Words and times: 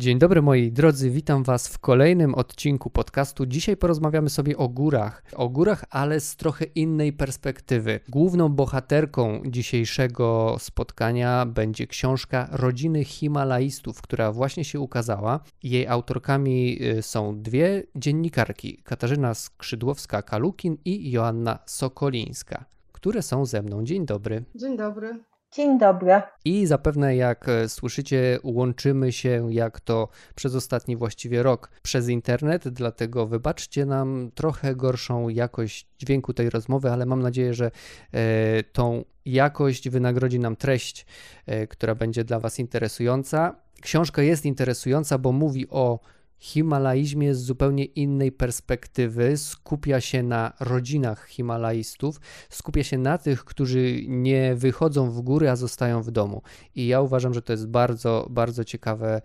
Dzień 0.00 0.18
dobry 0.18 0.42
moi 0.42 0.72
drodzy, 0.72 1.10
witam 1.10 1.42
Was 1.42 1.68
w 1.68 1.78
kolejnym 1.78 2.34
odcinku 2.34 2.90
podcastu. 2.90 3.46
Dzisiaj 3.46 3.76
porozmawiamy 3.76 4.30
sobie 4.30 4.56
o 4.56 4.68
górach. 4.68 5.22
O 5.34 5.48
górach, 5.48 5.84
ale 5.90 6.20
z 6.20 6.36
trochę 6.36 6.64
innej 6.64 7.12
perspektywy. 7.12 8.00
Główną 8.08 8.48
bohaterką 8.48 9.42
dzisiejszego 9.46 10.56
spotkania 10.58 11.46
będzie 11.46 11.86
książka 11.86 12.48
Rodziny 12.52 13.04
Himalajstów, 13.04 14.02
która 14.02 14.32
właśnie 14.32 14.64
się 14.64 14.80
ukazała. 14.80 15.40
Jej 15.62 15.86
autorkami 15.86 16.78
y, 16.82 17.02
są 17.02 17.42
dwie 17.42 17.82
dziennikarki: 17.96 18.82
Katarzyna 18.84 19.32
Skrzydłowska-Kalukin 19.32 20.76
i 20.84 21.10
Joanna 21.10 21.58
Sokolińska, 21.66 22.64
które 22.92 23.22
są 23.22 23.46
ze 23.46 23.62
mną. 23.62 23.84
Dzień 23.84 24.06
dobry. 24.06 24.44
Dzień 24.54 24.76
dobry. 24.76 25.29
Dzień 25.52 25.78
dobry. 25.78 26.22
I 26.44 26.66
zapewne, 26.66 27.16
jak 27.16 27.48
e, 27.48 27.68
słyszycie, 27.68 28.38
łączymy 28.42 29.12
się 29.12 29.46
jak 29.52 29.80
to 29.80 30.08
przez 30.34 30.54
ostatni 30.54 30.96
właściwie 30.96 31.42
rok 31.42 31.70
przez 31.82 32.08
internet, 32.08 32.68
dlatego 32.68 33.26
wybaczcie 33.26 33.86
nam 33.86 34.30
trochę 34.34 34.76
gorszą 34.76 35.28
jakość 35.28 35.86
dźwięku 35.98 36.34
tej 36.34 36.50
rozmowy, 36.50 36.90
ale 36.90 37.06
mam 37.06 37.22
nadzieję, 37.22 37.54
że 37.54 37.70
e, 38.12 38.62
tą 38.62 39.04
jakość 39.24 39.88
wynagrodzi 39.88 40.38
nam 40.40 40.56
treść, 40.56 41.06
e, 41.46 41.66
która 41.66 41.94
będzie 41.94 42.24
dla 42.24 42.40
Was 42.40 42.58
interesująca. 42.58 43.56
Książka 43.80 44.22
jest 44.22 44.46
interesująca, 44.46 45.18
bo 45.18 45.32
mówi 45.32 45.66
o 45.70 45.98
himalaizmie 46.40 47.34
z 47.34 47.42
zupełnie 47.42 47.84
innej 47.84 48.32
perspektywy. 48.32 49.36
Skupia 49.36 50.00
się 50.00 50.22
na 50.22 50.52
rodzinach 50.60 51.26
himalaistów, 51.26 52.20
skupia 52.50 52.84
się 52.84 52.98
na 52.98 53.18
tych, 53.18 53.44
którzy 53.44 54.04
nie 54.08 54.54
wychodzą 54.54 55.10
w 55.10 55.20
góry, 55.20 55.50
a 55.50 55.56
zostają 55.56 56.02
w 56.02 56.10
domu. 56.10 56.42
I 56.74 56.86
ja 56.86 57.00
uważam, 57.00 57.34
że 57.34 57.42
to 57.42 57.52
jest 57.52 57.66
bardzo, 57.66 58.26
bardzo 58.30 58.64
ciekawe 58.64 59.22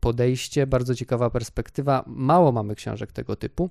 podejście, 0.00 0.66
bardzo 0.66 0.94
ciekawa 0.94 1.30
perspektywa. 1.30 2.04
Mało 2.06 2.52
mamy 2.52 2.74
książek 2.74 3.12
tego 3.12 3.36
typu, 3.36 3.70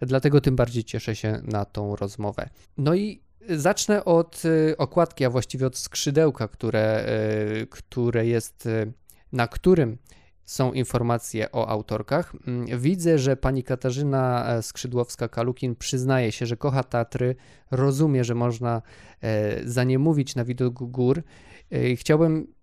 dlatego 0.00 0.40
tym 0.40 0.56
bardziej 0.56 0.84
cieszę 0.84 1.16
się 1.16 1.40
na 1.42 1.64
tą 1.64 1.96
rozmowę. 1.96 2.48
No 2.78 2.94
i 2.94 3.24
Zacznę 3.48 4.04
od 4.04 4.42
y, 4.44 4.76
okładki, 4.76 5.24
a 5.24 5.30
właściwie 5.30 5.66
od 5.66 5.78
skrzydełka, 5.78 6.48
które, 6.48 7.06
y, 7.62 7.66
które 7.66 8.26
jest, 8.26 8.66
y, 8.66 8.92
na 9.32 9.48
którym 9.48 9.98
są 10.44 10.72
informacje 10.72 11.52
o 11.52 11.68
autorkach. 11.68 12.32
Mm, 12.46 12.80
widzę, 12.80 13.18
że 13.18 13.36
pani 13.36 13.64
Katarzyna 13.64 14.46
e, 14.46 14.62
Skrzydłowska-Kalukin 14.62 15.74
przyznaje 15.74 16.32
się, 16.32 16.46
że 16.46 16.56
kocha 16.56 16.82
Tatry, 16.82 17.36
rozumie, 17.70 18.24
że 18.24 18.34
można 18.34 18.82
e, 19.22 19.68
za 19.68 19.84
nie 19.84 19.98
mówić 19.98 20.34
na 20.34 20.44
widok 20.44 20.74
gór. 20.74 21.22
E, 21.72 21.96
chciałbym 21.96 22.54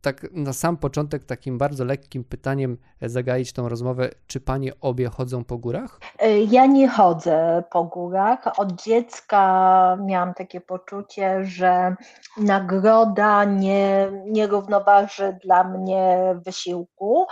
tak 0.00 0.26
na 0.32 0.52
sam 0.52 0.76
początek 0.76 1.24
takim 1.24 1.58
bardzo 1.58 1.84
lekkim 1.84 2.24
pytaniem 2.24 2.78
zagaić 3.02 3.52
tą 3.52 3.68
rozmowę. 3.68 4.10
Czy 4.26 4.40
panie 4.40 4.72
obie 4.80 5.08
chodzą 5.08 5.44
po 5.44 5.58
górach? 5.58 6.00
Ja 6.48 6.66
nie 6.66 6.88
chodzę 6.88 7.62
po 7.70 7.84
górach. 7.84 8.58
Od 8.58 8.82
dziecka 8.82 9.98
miałam 10.06 10.34
takie 10.34 10.60
poczucie, 10.60 11.44
że 11.44 11.96
nagroda 12.36 13.44
nie, 13.44 14.10
nie 14.26 14.46
równoważy 14.46 15.38
dla 15.44 15.64
mnie 15.64 16.34
wysiłku. 16.46 17.26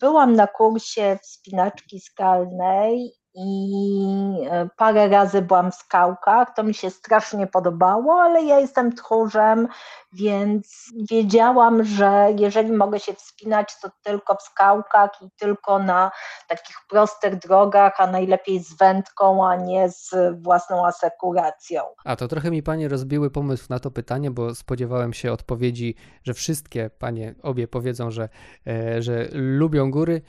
Byłam 0.00 0.36
na 0.36 0.46
kursie 0.46 1.18
wspinaczki 1.22 2.00
skalnej 2.00 3.17
i 3.34 4.46
e, 4.50 4.68
parę 4.76 5.08
razy 5.08 5.42
byłam 5.42 5.72
w 5.72 5.74
skałkach. 5.74 6.54
To 6.54 6.62
mi 6.62 6.74
się 6.74 6.90
strasznie 6.90 7.46
podobało, 7.46 8.20
ale 8.22 8.42
ja 8.42 8.60
jestem 8.60 8.92
tchórzem, 8.92 9.68
więc 10.12 10.92
wiedziałam, 11.10 11.84
że 11.84 12.28
jeżeli 12.38 12.72
mogę 12.72 13.00
się 13.00 13.14
wspinać, 13.14 13.80
to 13.82 13.90
tylko 14.02 14.34
w 14.34 14.42
skałkach 14.42 15.10
i 15.22 15.30
tylko 15.36 15.78
na 15.78 16.10
takich 16.48 16.76
prostych 16.88 17.38
drogach, 17.38 18.00
a 18.00 18.06
najlepiej 18.06 18.58
z 18.58 18.76
wędką, 18.76 19.48
a 19.48 19.56
nie 19.56 19.88
z 19.88 20.14
własną 20.42 20.86
asekuracją. 20.86 21.82
A 22.04 22.16
to 22.16 22.28
trochę 22.28 22.50
mi 22.50 22.62
panie 22.62 22.88
rozbiły 22.88 23.30
pomysł 23.30 23.66
na 23.70 23.78
to 23.78 23.90
pytanie, 23.90 24.30
bo 24.30 24.54
spodziewałem 24.54 25.12
się 25.12 25.32
odpowiedzi, 25.32 25.94
że 26.24 26.34
wszystkie 26.34 26.90
panie 26.98 27.34
obie 27.42 27.68
powiedzą, 27.68 28.10
że, 28.10 28.28
e, 28.66 29.02
że 29.02 29.28
lubią 29.32 29.90
góry 29.90 30.22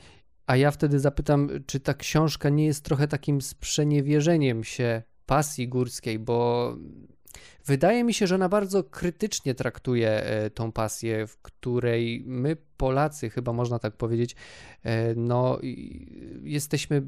a 0.50 0.56
ja 0.56 0.70
wtedy 0.70 1.00
zapytam, 1.00 1.48
czy 1.66 1.80
ta 1.80 1.94
książka 1.94 2.48
nie 2.48 2.66
jest 2.66 2.84
trochę 2.84 3.08
takim 3.08 3.40
sprzeniewierzeniem 3.40 4.64
się 4.64 5.02
pasji 5.26 5.68
górskiej, 5.68 6.18
bo 6.18 6.76
wydaje 7.66 8.04
mi 8.04 8.14
się, 8.14 8.26
że 8.26 8.34
ona 8.34 8.48
bardzo 8.48 8.84
krytycznie 8.84 9.54
traktuje 9.54 10.10
e, 10.10 10.50
tą 10.50 10.72
pasję, 10.72 11.26
w 11.26 11.38
której 11.38 12.22
my, 12.26 12.56
Polacy, 12.76 13.30
chyba 13.30 13.52
można 13.52 13.78
tak 13.78 13.96
powiedzieć, 13.96 14.36
e, 14.82 15.14
no, 15.14 15.58
jesteśmy 16.42 17.02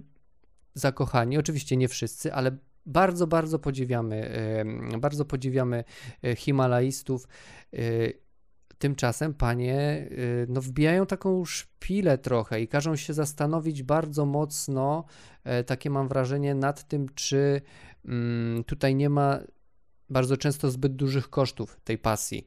zakochani. 0.74 1.38
Oczywiście 1.38 1.76
nie 1.76 1.88
wszyscy, 1.88 2.34
ale 2.34 2.56
bardzo, 2.86 3.26
bardzo 3.26 3.58
podziwiamy, 3.58 4.30
e, 4.94 4.98
bardzo 4.98 5.24
podziwiamy 5.24 5.84
Himalajstów 6.36 7.28
Tymczasem 8.82 9.34
panie 9.34 10.08
y, 10.10 10.46
no, 10.48 10.60
wbijają 10.60 11.06
taką 11.06 11.44
szpilę 11.44 12.18
trochę 12.18 12.60
i 12.60 12.68
każą 12.68 12.96
się 12.96 13.14
zastanowić 13.14 13.82
bardzo 13.82 14.26
mocno, 14.26 15.04
e, 15.44 15.64
takie 15.64 15.90
mam 15.90 16.08
wrażenie, 16.08 16.54
nad 16.54 16.88
tym, 16.88 17.06
czy 17.14 17.60
mm, 18.04 18.64
tutaj 18.64 18.94
nie 18.94 19.10
ma 19.10 19.38
bardzo 20.10 20.36
często 20.36 20.70
zbyt 20.70 20.96
dużych 20.96 21.30
kosztów 21.30 21.80
tej 21.84 21.98
pasji. 21.98 22.46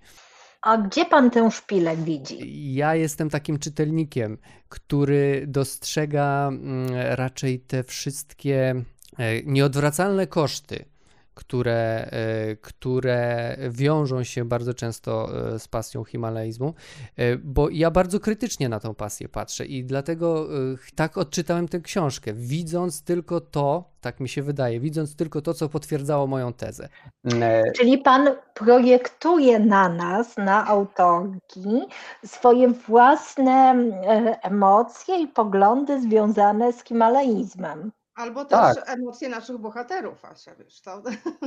A 0.61 0.77
gdzie 0.77 1.05
pan 1.05 1.31
tę 1.31 1.51
szpilę 1.51 1.97
widzi? 1.97 2.73
Ja 2.73 2.95
jestem 2.95 3.29
takim 3.29 3.59
czytelnikiem, 3.59 4.37
który 4.69 5.45
dostrzega 5.47 6.47
mm, 6.47 6.87
raczej 7.09 7.59
te 7.59 7.83
wszystkie 7.83 8.83
e, 9.17 9.43
nieodwracalne 9.43 10.27
koszty 10.27 10.85
które, 11.35 12.09
e, 12.11 12.55
które 12.55 13.55
wiążą 13.69 14.23
się 14.23 14.45
bardzo 14.45 14.73
często 14.73 15.29
e, 15.53 15.59
z 15.59 15.67
pasją 15.67 16.03
himalaizmu, 16.03 16.73
e, 17.17 17.37
bo 17.37 17.69
ja 17.69 17.91
bardzo 17.91 18.19
krytycznie 18.19 18.69
na 18.69 18.79
tą 18.79 18.95
pasję 18.95 19.29
patrzę 19.29 19.65
i 19.65 19.83
dlatego 19.83 20.47
tak 20.95 21.17
odczytałem 21.17 21.67
tę 21.67 21.79
książkę, 21.79 22.33
widząc 22.33 23.03
tylko 23.03 23.41
to, 23.41 23.83
tak 24.01 24.19
mi 24.19 24.29
się 24.29 24.43
wydaje, 24.43 24.79
widząc 24.79 25.15
tylko 25.15 25.41
to, 25.41 25.53
co 25.53 25.69
potwierdzało 25.69 26.27
moją 26.27 26.53
tezę. 26.53 26.89
Czyli 27.75 27.97
pan 27.97 28.29
projektuje 28.53 29.59
na 29.59 29.89
nas, 29.89 30.37
na 30.37 30.67
autorki, 30.67 31.81
swoje 32.25 32.67
własne 32.69 33.75
emocje 34.41 35.21
i 35.21 35.27
poglądy 35.27 36.01
związane 36.01 36.73
z 36.73 36.83
himalaizmem. 36.83 37.91
Albo 38.15 38.45
też 38.45 38.75
tak. 38.75 38.89
emocje 38.89 39.29
naszych 39.29 39.57
bohaterów, 39.57 40.25
Asia, 40.25 40.55
wiesz, 40.55 40.81
to, 40.81 41.03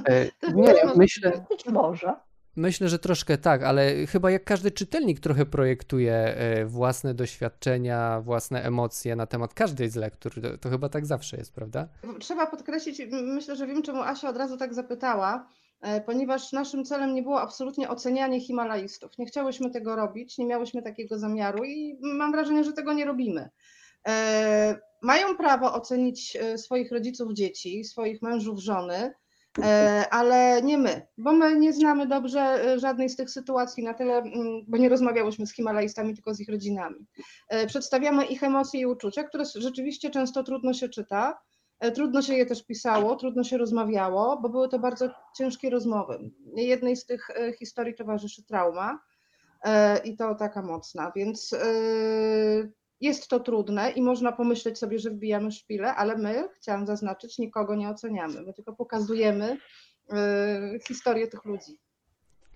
e, 0.08 0.52
nie, 0.54 0.74
myślę, 0.96 1.44
być 1.50 1.66
może. 1.66 2.14
Myślę, 2.56 2.88
że 2.88 2.98
troszkę 2.98 3.38
tak, 3.38 3.62
ale 3.62 4.06
chyba 4.06 4.30
jak 4.30 4.44
każdy 4.44 4.70
czytelnik 4.70 5.20
trochę 5.20 5.46
projektuje 5.46 6.14
e, 6.14 6.64
własne 6.64 7.14
doświadczenia, 7.14 8.20
własne 8.20 8.62
emocje 8.62 9.16
na 9.16 9.26
temat 9.26 9.54
każdej 9.54 9.88
z 9.88 9.96
lektur. 9.96 10.32
To, 10.42 10.58
to, 10.58 10.70
chyba 10.70 10.88
tak 10.88 11.06
zawsze 11.06 11.36
jest, 11.36 11.54
prawda? 11.54 11.88
Trzeba 12.20 12.46
podkreślić, 12.46 13.02
myślę, 13.10 13.56
że 13.56 13.66
wiem, 13.66 13.82
czemu 13.82 14.02
Asia 14.02 14.28
od 14.28 14.36
razu 14.36 14.56
tak 14.56 14.74
zapytała, 14.74 15.48
e, 15.80 16.00
ponieważ 16.00 16.52
naszym 16.52 16.84
celem 16.84 17.14
nie 17.14 17.22
było 17.22 17.40
absolutnie 17.40 17.88
ocenianie 17.88 18.40
Himalajstów. 18.40 19.18
Nie 19.18 19.26
chciałyśmy 19.26 19.70
tego 19.70 19.96
robić, 19.96 20.38
nie 20.38 20.46
miałyśmy 20.46 20.82
takiego 20.82 21.18
zamiaru 21.18 21.64
i 21.64 21.98
mam 22.02 22.32
wrażenie, 22.32 22.64
że 22.64 22.72
tego 22.72 22.92
nie 22.92 23.04
robimy 23.04 23.50
mają 25.02 25.36
prawo 25.36 25.74
ocenić 25.74 26.36
e, 26.36 26.58
swoich 26.58 26.92
rodziców 26.92 27.32
dzieci, 27.32 27.84
swoich 27.84 28.22
mężów 28.22 28.58
żony, 28.58 29.14
e, 29.62 30.04
ale 30.10 30.62
nie 30.62 30.78
my, 30.78 31.06
bo 31.18 31.32
my 31.32 31.58
nie 31.58 31.72
znamy 31.72 32.06
dobrze 32.06 32.40
e, 32.40 32.78
żadnej 32.78 33.08
z 33.08 33.16
tych 33.16 33.30
sytuacji 33.30 33.84
na 33.84 33.94
tyle, 33.94 34.16
mm, 34.16 34.64
bo 34.68 34.76
nie 34.76 34.88
rozmawiałyśmy 34.88 35.46
z 35.46 35.54
Himalajstami, 35.54 36.14
tylko 36.14 36.34
z 36.34 36.40
ich 36.40 36.48
rodzinami. 36.48 37.06
Przedstawiamy 37.66 38.26
ich 38.26 38.42
emocje 38.42 38.80
i 38.80 38.86
uczucia, 38.86 39.24
które 39.24 39.44
rzeczywiście 39.54 40.10
często 40.10 40.42
trudno 40.42 40.74
się 40.74 40.88
czyta, 40.88 41.38
trudno 41.94 42.22
się 42.22 42.34
je 42.34 42.46
też 42.46 42.64
pisało, 42.64 43.16
trudno 43.16 43.44
się 43.44 43.58
rozmawiało, 43.58 44.40
bo 44.40 44.48
były 44.48 44.68
to 44.68 44.78
bardzo 44.78 45.10
ciężkie 45.36 45.70
rozmowy. 45.70 46.30
Jednej 46.54 46.96
z 46.96 47.06
tych 47.06 47.28
historii 47.58 47.94
towarzyszy 47.94 48.44
trauma 48.44 48.98
i 50.04 50.16
to 50.16 50.34
taka 50.34 50.62
mocna, 50.62 51.12
więc 51.16 51.54
jest 53.00 53.28
to 53.28 53.40
trudne 53.40 53.90
i 53.90 54.02
można 54.02 54.32
pomyśleć 54.32 54.78
sobie, 54.78 54.98
że 54.98 55.10
wbijamy 55.10 55.52
szpilę, 55.52 55.94
ale 55.94 56.16
my, 56.16 56.48
chciałam 56.56 56.86
zaznaczyć, 56.86 57.38
nikogo 57.38 57.74
nie 57.74 57.88
oceniamy. 57.88 58.42
My 58.42 58.54
tylko 58.54 58.72
pokazujemy 58.72 59.56
y, 60.12 60.80
historię 60.88 61.28
tych 61.28 61.44
ludzi. 61.44 61.78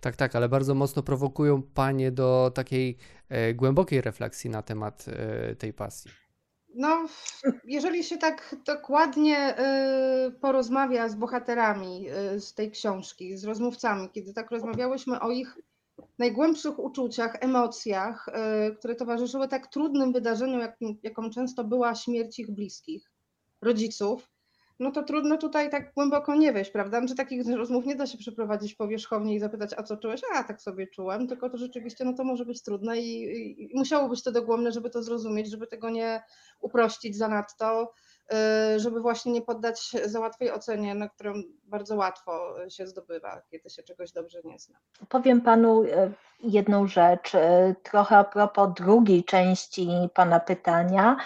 Tak, 0.00 0.16
tak, 0.16 0.36
ale 0.36 0.48
bardzo 0.48 0.74
mocno 0.74 1.02
prowokują 1.02 1.62
Panie 1.62 2.12
do 2.12 2.52
takiej 2.54 2.96
e, 3.28 3.54
głębokiej 3.54 4.00
refleksji 4.00 4.50
na 4.50 4.62
temat 4.62 5.04
e, 5.08 5.54
tej 5.56 5.72
pasji. 5.72 6.10
No, 6.74 7.06
jeżeli 7.64 8.04
się 8.04 8.18
tak 8.18 8.56
dokładnie 8.66 9.56
y, 10.26 10.30
porozmawia 10.30 11.08
z 11.08 11.14
bohaterami 11.14 12.10
y, 12.10 12.40
z 12.40 12.54
tej 12.54 12.70
książki, 12.70 13.36
z 13.36 13.44
rozmówcami, 13.44 14.08
kiedy 14.12 14.32
tak 14.32 14.50
rozmawiałyśmy 14.50 15.20
o 15.20 15.30
ich 15.30 15.58
najgłębszych 16.18 16.78
uczuciach, 16.78 17.36
emocjach, 17.40 18.26
które 18.78 18.94
towarzyszyły 18.94 19.48
tak 19.48 19.66
trudnym 19.66 20.12
wydarzeniu, 20.12 20.58
jakim, 20.58 20.98
jaką 21.02 21.30
często 21.30 21.64
była 21.64 21.94
śmierć 21.94 22.38
ich 22.38 22.50
bliskich, 22.50 23.12
rodziców, 23.62 24.32
no 24.82 24.90
to 24.90 25.02
trudno 25.02 25.36
tutaj 25.36 25.70
tak 25.70 25.94
głęboko 25.94 26.34
nie 26.34 26.52
wejść, 26.52 26.70
prawda? 26.70 27.00
Czy 27.00 27.06
znaczy, 27.06 27.16
takich 27.16 27.56
rozmów 27.56 27.86
nie 27.86 27.96
da 27.96 28.06
się 28.06 28.18
przeprowadzić 28.18 28.74
powierzchownie 28.74 29.34
i 29.34 29.40
zapytać, 29.40 29.70
a 29.76 29.82
co 29.82 29.96
czułeś? 29.96 30.20
A, 30.34 30.44
tak 30.44 30.62
sobie 30.62 30.86
czułem, 30.86 31.28
tylko 31.28 31.50
to 31.50 31.58
rzeczywiście, 31.58 32.04
no 32.04 32.12
to 32.12 32.24
może 32.24 32.44
być 32.44 32.62
trudne 32.62 33.00
i, 33.00 33.22
i, 33.62 33.70
musiało 33.74 34.08
być 34.08 34.22
to 34.22 34.32
dogłębne, 34.32 34.72
żeby 34.72 34.90
to 34.90 35.02
zrozumieć, 35.02 35.50
żeby 35.50 35.66
tego 35.66 35.90
nie 35.90 36.22
uprościć 36.60 37.16
zanadto, 37.16 37.82
y, 37.82 38.11
żeby 38.76 39.00
właśnie 39.00 39.32
nie 39.32 39.42
poddać 39.42 39.90
za 40.04 40.20
łatwej 40.20 40.50
ocenie, 40.50 40.94
na 40.94 41.08
którą 41.08 41.34
bardzo 41.64 41.96
łatwo 41.96 42.54
się 42.68 42.86
zdobywa, 42.86 43.42
kiedy 43.50 43.70
się 43.70 43.82
czegoś 43.82 44.12
dobrze 44.12 44.38
nie 44.44 44.58
zna. 44.58 44.78
Powiem 45.08 45.40
panu 45.40 45.82
y, 45.82 45.88
jedną 46.42 46.86
rzecz, 46.86 47.34
y, 47.34 47.38
trochę 47.82 48.16
a 48.16 48.24
propos 48.24 48.68
drugiej 48.76 49.24
części 49.24 49.88
pana 50.14 50.40
pytania. 50.40 51.16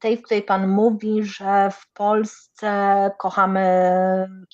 Tej, 0.00 0.16
w 0.16 0.22
której 0.22 0.42
Pan 0.42 0.68
mówi, 0.68 1.24
że 1.24 1.70
w 1.70 1.92
Polsce 1.92 2.70
kochamy 3.18 3.64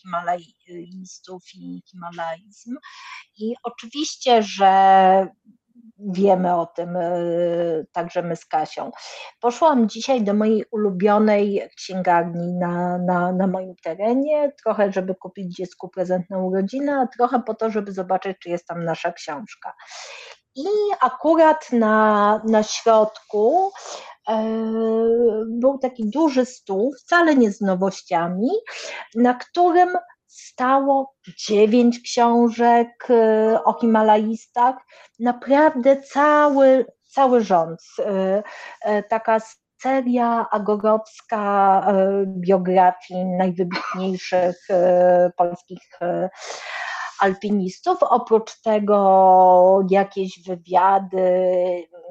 Himalajstów 0.01 1.43
i 1.55 1.83
Himalajzm. 1.87 2.77
I 3.39 3.55
oczywiście, 3.63 4.43
że 4.43 5.29
wiemy 5.99 6.55
o 6.55 6.67
tym 6.67 6.97
e, 6.97 7.13
także 7.93 8.23
my 8.23 8.37
z 8.37 8.47
Kasią. 8.47 8.91
Poszłam 9.41 9.89
dzisiaj 9.89 10.23
do 10.23 10.35
mojej 10.35 10.65
ulubionej 10.71 11.69
księgarni 11.77 12.53
na, 12.53 12.99
na, 12.99 13.33
na 13.33 13.47
moim 13.47 13.75
terenie, 13.83 14.53
trochę 14.63 14.93
żeby 14.93 15.15
kupić 15.15 15.57
dziecku 15.57 15.89
prezent 15.89 16.31
na 16.31 16.39
urodziny, 16.39 16.93
a 16.93 17.07
trochę 17.07 17.43
po 17.43 17.55
to, 17.55 17.71
żeby 17.71 17.93
zobaczyć, 17.93 18.37
czy 18.39 18.49
jest 18.49 18.67
tam 18.67 18.85
nasza 18.85 19.13
książka. 19.13 19.75
I 20.57 20.67
akurat 21.01 21.73
na, 21.73 22.41
na 22.45 22.63
środku 22.63 23.73
E, 24.29 24.45
był 25.47 25.79
taki 25.79 26.11
duży 26.11 26.45
stół, 26.45 26.95
wcale 26.99 27.37
nie 27.37 27.53
z 27.53 27.61
nowościami, 27.61 28.51
na 29.15 29.35
którym 29.35 29.89
stało 30.35 31.15
dziewięć 31.49 32.01
książek 32.01 33.07
e, 33.11 33.65
o 33.65 33.81
Himalajistach, 33.81 34.77
naprawdę 35.21 36.03
cały, 36.03 36.87
cały 37.13 37.45
rząd. 37.45 37.81
E, 38.81 39.03
taka 39.03 39.39
seria 39.83 40.47
agorowska 40.51 41.87
biografii 42.27 43.25
najwybitniejszych 43.25 44.69
polskich 45.37 45.99
alpinistów. 47.21 47.99
Oprócz 48.03 48.61
tego 48.61 49.81
jakieś 49.91 50.43
wywiady, 50.47 51.21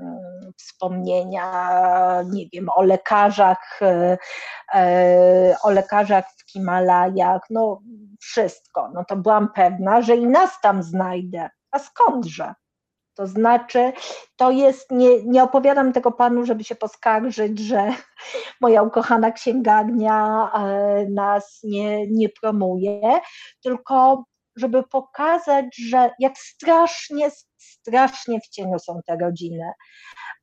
mm, 0.02 0.33
wspomnienia, 0.58 2.22
nie 2.32 2.46
wiem, 2.54 2.70
o 2.76 2.84
lekarzach, 2.84 3.80
e, 3.82 4.18
e, 4.74 5.56
o 5.64 5.72
lekarzach 5.72 6.26
w 6.38 6.52
Himalajach, 6.52 7.42
no 7.50 7.82
wszystko. 8.22 8.90
No 8.94 9.06
to 9.06 9.16
byłam 9.16 9.50
pewna, 9.56 10.02
że 10.02 10.16
i 10.16 10.28
nas 10.28 10.62
tam 10.62 10.84
znajdę. 10.84 11.50
A 11.72 11.80
skądże? 11.80 12.54
To 13.16 13.28
znaczy, 13.28 13.94
to 14.36 14.52
jest, 14.52 14.92
nie, 14.92 15.24
nie 15.24 15.44
opowiadam 15.44 15.94
tego 15.94 16.12
panu, 16.12 16.46
żeby 16.46 16.64
się 16.64 16.76
poskarżyć, 16.76 17.60
że 17.60 17.90
moja 18.62 18.82
ukochana 18.82 19.32
księgarnia 19.32 20.50
e, 20.54 21.06
nas 21.10 21.60
nie, 21.64 22.08
nie 22.08 22.30
promuje, 22.30 23.20
tylko 23.64 24.24
żeby 24.56 24.84
pokazać, 24.84 25.66
że 25.90 26.12
jak 26.20 26.38
strasznie, 26.38 27.32
strasznie 27.84 28.40
w 28.42 28.48
cieniu 28.48 28.80
są 28.80 29.00
te 29.06 29.18
rodziny. 29.18 29.72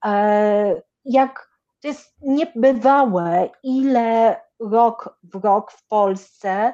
E, 0.04 0.82
jak 1.04 1.50
to 1.82 1.88
jest 1.88 2.14
niebywałe, 2.20 3.48
ile 3.62 4.40
rok 4.60 5.18
w 5.22 5.44
rok 5.44 5.72
w 5.72 5.86
Polsce 5.88 6.72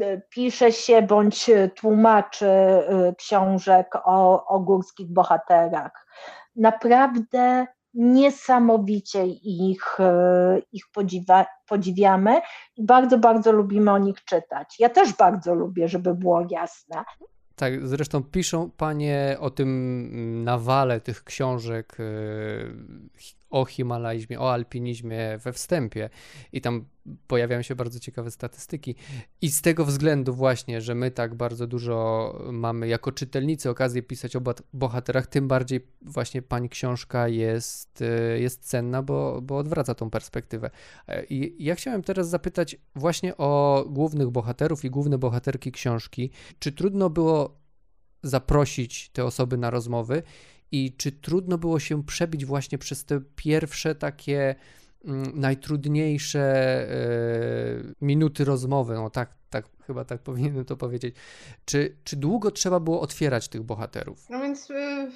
e, 0.00 0.20
pisze 0.30 0.72
się 0.72 1.02
bądź 1.02 1.50
tłumaczy 1.76 2.46
e, 2.46 3.14
książek 3.18 3.94
o, 4.04 4.46
o 4.46 4.60
górskich 4.60 5.12
bohaterach. 5.12 6.06
Naprawdę 6.56 7.66
niesamowicie 7.94 9.26
ich, 9.26 9.98
ich 10.72 10.84
podziwa, 10.92 11.46
podziwiamy 11.68 12.40
i 12.76 12.84
bardzo, 12.84 13.18
bardzo 13.18 13.52
lubimy 13.52 13.92
o 13.92 13.98
nich 13.98 14.24
czytać. 14.24 14.80
Ja 14.80 14.88
też 14.88 15.12
bardzo 15.12 15.54
lubię, 15.54 15.88
żeby 15.88 16.14
było 16.14 16.46
jasne. 16.50 17.04
Tak, 17.56 17.88
zresztą 17.88 18.22
piszą 18.22 18.70
panie 18.70 19.36
o 19.40 19.50
tym 19.50 20.44
nawale 20.44 21.00
tych 21.00 21.24
książek 21.24 21.96
e, 22.00 22.04
o 23.54 23.64
Himalajzmie, 23.64 24.40
o 24.40 24.52
alpinizmie 24.52 25.38
we 25.38 25.52
wstępie 25.52 26.10
i 26.52 26.60
tam 26.60 26.84
pojawiają 27.26 27.62
się 27.62 27.74
bardzo 27.74 28.00
ciekawe 28.00 28.30
statystyki. 28.30 28.94
I 29.40 29.50
z 29.50 29.62
tego 29.62 29.84
względu 29.84 30.34
właśnie, 30.34 30.80
że 30.80 30.94
my 30.94 31.10
tak 31.10 31.34
bardzo 31.34 31.66
dużo 31.66 32.38
mamy 32.52 32.88
jako 32.88 33.12
czytelnicy 33.12 33.70
okazję 33.70 34.02
pisać 34.02 34.36
o 34.36 34.40
bohaterach, 34.72 35.26
tym 35.26 35.48
bardziej 35.48 35.86
właśnie 36.02 36.42
pani 36.42 36.68
książka 36.68 37.28
jest, 37.28 38.02
e, 38.02 38.40
jest 38.40 38.68
cenna, 38.68 39.02
bo, 39.02 39.40
bo 39.42 39.58
odwraca 39.58 39.94
tą 39.94 40.10
perspektywę. 40.10 40.70
E, 41.08 41.24
I 41.24 41.64
ja 41.64 41.74
chciałem 41.74 42.02
teraz 42.02 42.28
zapytać 42.28 42.76
właśnie 42.94 43.36
o 43.36 43.84
głównych 43.88 44.30
bohaterów 44.30 44.84
i 44.84 44.90
główne 44.90 45.18
bohaterki 45.18 45.72
książki. 45.72 46.30
Czy 46.58 46.72
trudno 46.72 47.10
było 47.10 47.64
zaprosić 48.22 49.08
te 49.08 49.24
osoby 49.24 49.56
na 49.56 49.70
rozmowy 49.70 50.22
i 50.74 50.92
czy 50.96 51.12
trudno 51.12 51.58
było 51.58 51.78
się 51.78 52.04
przebić 52.04 52.44
właśnie 52.44 52.78
przez 52.78 53.04
te 53.04 53.20
pierwsze 53.36 53.94
takie 53.94 54.54
mm, 55.04 55.32
najtrudniejsze 55.34 56.40
e, 56.40 57.94
minuty 58.00 58.44
rozmowy, 58.44 58.94
no 58.94 59.10
tak, 59.10 59.34
tak, 59.50 59.64
chyba 59.86 60.04
tak 60.04 60.22
powinienem 60.28 60.64
to 60.64 60.76
powiedzieć. 60.76 61.14
Czy, 61.64 61.96
czy 62.04 62.16
długo 62.16 62.50
trzeba 62.50 62.80
było 62.80 63.00
otwierać 63.00 63.48
tych 63.48 63.62
bohaterów? 63.62 64.30
No 64.30 64.40
więc 64.40 64.70
y, 64.70 65.10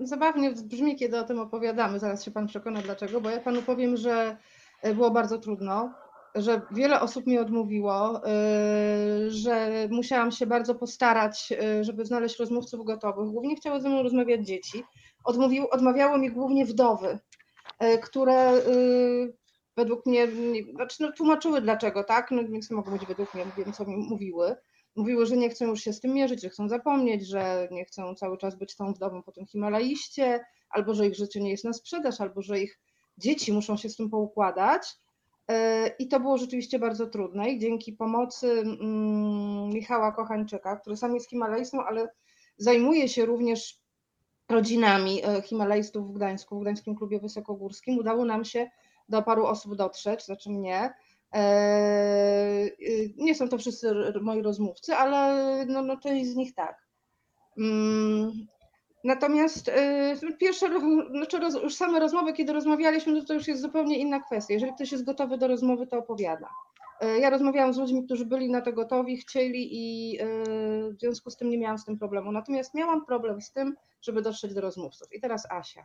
zabawnie 0.00 0.52
brzmi, 0.52 0.96
kiedy 0.96 1.18
o 1.18 1.24
tym 1.24 1.38
opowiadamy, 1.38 1.98
zaraz 1.98 2.24
się 2.24 2.30
pan 2.30 2.46
przekona 2.46 2.82
dlaczego, 2.82 3.20
bo 3.20 3.30
ja 3.30 3.40
panu 3.40 3.62
powiem, 3.62 3.96
że 3.96 4.36
e, 4.82 4.94
było 4.94 5.10
bardzo 5.10 5.38
trudno 5.38 5.94
że 6.36 6.60
wiele 6.70 7.00
osób 7.00 7.26
mi 7.26 7.38
odmówiło, 7.38 8.22
y, 8.26 9.30
że 9.30 9.70
musiałam 9.90 10.32
się 10.32 10.46
bardzo 10.46 10.74
postarać, 10.74 11.52
y, 11.80 11.84
żeby 11.84 12.04
znaleźć 12.04 12.38
rozmówców 12.38 12.84
gotowych. 12.84 13.28
Głównie 13.28 13.56
chciały 13.56 13.80
ze 13.80 13.88
mną 13.88 14.02
rozmawiać 14.02 14.46
dzieci. 14.46 14.84
Odmówił, 15.24 15.66
odmawiały 15.70 16.18
mi 16.18 16.30
głównie 16.30 16.66
wdowy, 16.66 17.18
y, 17.82 17.98
które 17.98 18.52
według 19.76 20.06
mnie, 20.06 20.28
znaczy 20.74 20.96
no, 21.02 21.12
tłumaczyły 21.12 21.60
dlaczego, 21.60 22.04
tak? 22.04 22.30
No, 22.30 22.44
więc 22.44 22.70
mogą 22.70 22.92
być 22.92 23.06
według 23.06 23.34
mnie, 23.34 23.46
wiem 23.56 23.72
co 23.72 23.84
mi 23.84 23.96
mówiły. 23.96 24.56
Mówiły, 24.96 25.26
że 25.26 25.36
nie 25.36 25.50
chcą 25.50 25.66
już 25.66 25.80
się 25.80 25.92
z 25.92 26.00
tym 26.00 26.12
mierzyć, 26.14 26.42
że 26.42 26.48
chcą 26.48 26.68
zapomnieć, 26.68 27.26
że 27.28 27.68
nie 27.70 27.84
chcą 27.84 28.14
cały 28.14 28.38
czas 28.38 28.56
być 28.58 28.76
tą 28.76 28.92
wdową 28.92 29.22
po 29.22 29.32
tym 29.32 29.46
Himalaiście, 29.46 30.44
albo 30.70 30.94
że 30.94 31.06
ich 31.06 31.14
życie 31.14 31.40
nie 31.40 31.50
jest 31.50 31.64
na 31.64 31.72
sprzedaż, 31.72 32.20
albo 32.20 32.42
że 32.42 32.60
ich 32.60 32.80
dzieci 33.18 33.52
muszą 33.52 33.76
się 33.76 33.88
z 33.88 33.96
tym 33.96 34.10
poukładać. 34.10 34.96
E, 35.48 35.88
I 35.98 36.08
to 36.08 36.20
było 36.20 36.38
rzeczywiście 36.38 36.78
bardzo 36.78 37.06
trudne 37.06 37.50
i 37.50 37.58
dzięki 37.58 37.92
pomocy 37.92 38.52
mm, 38.60 39.68
Michała 39.68 40.12
Kochańczyka, 40.12 40.76
który 40.76 40.96
sam 40.96 41.14
jest 41.14 41.30
Himalajstą, 41.30 41.84
ale 41.84 42.08
zajmuje 42.56 43.08
się 43.08 43.26
również 43.26 43.80
rodzinami 44.48 45.22
e, 45.24 45.42
Himalajstów 45.42 46.08
w 46.08 46.12
Gdańsku, 46.12 46.58
w 46.58 46.62
Gdańskim 46.62 46.96
Klubie 46.96 47.20
Wysokogórskim, 47.20 47.98
udało 47.98 48.24
nam 48.24 48.44
się 48.44 48.70
do 49.08 49.22
paru 49.22 49.46
osób 49.46 49.74
dotrzeć, 49.74 50.24
znaczy 50.24 50.50
mnie. 50.50 50.94
E, 51.34 52.70
nie 53.16 53.34
są 53.34 53.48
to 53.48 53.58
wszyscy 53.58 53.94
moi 54.20 54.42
rozmówcy, 54.42 54.94
ale 54.94 55.66
no, 55.66 55.82
no 55.82 55.96
część 55.96 56.30
z 56.30 56.36
nich 56.36 56.54
tak. 56.54 56.86
Natomiast 59.06 59.68
y, 59.68 60.36
pierwsze, 60.38 60.68
znaczy 61.10 61.38
roz, 61.38 61.54
już 61.62 61.74
same 61.74 62.00
rozmowy, 62.00 62.32
kiedy 62.32 62.52
rozmawialiśmy, 62.52 63.20
to, 63.20 63.26
to 63.26 63.34
już 63.34 63.48
jest 63.48 63.62
zupełnie 63.62 63.98
inna 63.98 64.20
kwestia. 64.20 64.54
Jeżeli 64.54 64.74
ktoś 64.74 64.92
jest 64.92 65.04
gotowy 65.04 65.38
do 65.38 65.48
rozmowy, 65.48 65.86
to 65.86 65.98
opowiada. 65.98 66.48
Y, 67.04 67.18
ja 67.20 67.30
rozmawiałam 67.30 67.74
z 67.74 67.78
ludźmi, 67.78 68.04
którzy 68.04 68.26
byli 68.26 68.50
na 68.50 68.60
to 68.60 68.72
gotowi, 68.72 69.16
chcieli 69.16 69.68
i 69.72 70.16
y, 70.20 70.26
w 70.94 71.00
związku 71.00 71.30
z 71.30 71.36
tym 71.36 71.50
nie 71.50 71.58
miałam 71.58 71.78
z 71.78 71.84
tym 71.84 71.98
problemu. 71.98 72.32
Natomiast 72.32 72.74
miałam 72.74 73.04
problem 73.04 73.40
z 73.40 73.52
tym, 73.52 73.76
żeby 74.02 74.22
dotrzeć 74.22 74.54
do 74.54 74.60
rozmówców. 74.60 75.08
I 75.12 75.20
teraz 75.20 75.50
Asia. 75.50 75.84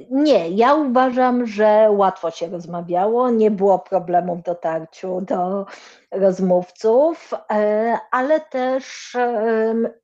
Nie, 0.00 0.50
ja 0.50 0.74
uważam, 0.74 1.46
że 1.46 1.88
łatwo 1.90 2.30
się 2.30 2.48
rozmawiało, 2.48 3.30
nie 3.30 3.50
było 3.50 3.78
problemów 3.78 4.38
w 4.38 4.42
dotarciu 4.42 5.20
do 5.20 5.66
rozmówców, 6.12 7.30
e, 7.50 7.98
ale 8.10 8.40
też 8.40 9.16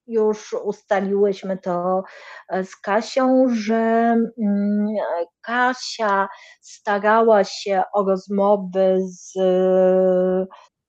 już 0.06 0.52
ustaliłyśmy 0.52 1.58
to 1.58 2.02
e, 2.49 2.64
z 2.64 2.76
Kasią, 2.76 3.46
że 3.49 3.75
mm, 4.38 4.87
Kasia 5.40 6.28
starała 6.61 7.44
się 7.44 7.82
o 7.92 8.04
rozmowy 8.04 8.99
z 9.00 9.32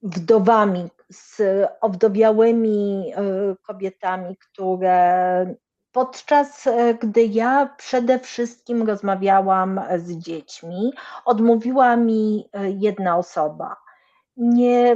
wdowami, 0.02 0.90
z 1.10 1.42
owdowiałymi 1.82 3.14
kobietami, 3.68 4.38
które 4.38 5.56
podczas 5.94 6.70
gdy 7.02 7.24
ja 7.24 7.70
przede 7.78 8.20
wszystkim 8.20 8.88
rozmawiałam 8.88 9.82
z 9.98 10.12
dziećmi, 10.12 10.94
odmówiła 11.26 11.96
mi 11.96 12.50
jedna 12.80 13.18
osoba. 13.18 13.76
Nie, 14.38 14.96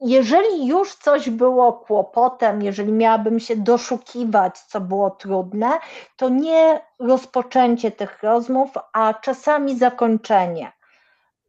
jeżeli 0.00 0.66
już 0.66 0.94
coś 0.94 1.30
było 1.30 1.72
kłopotem, 1.72 2.62
jeżeli 2.62 2.92
miałabym 2.92 3.40
się 3.40 3.56
doszukiwać, 3.56 4.58
co 4.58 4.80
było 4.80 5.10
trudne, 5.10 5.70
to 6.16 6.28
nie 6.28 6.80
rozpoczęcie 6.98 7.90
tych 7.90 8.22
rozmów, 8.22 8.70
a 8.92 9.14
czasami 9.14 9.78
zakończenie. 9.78 10.72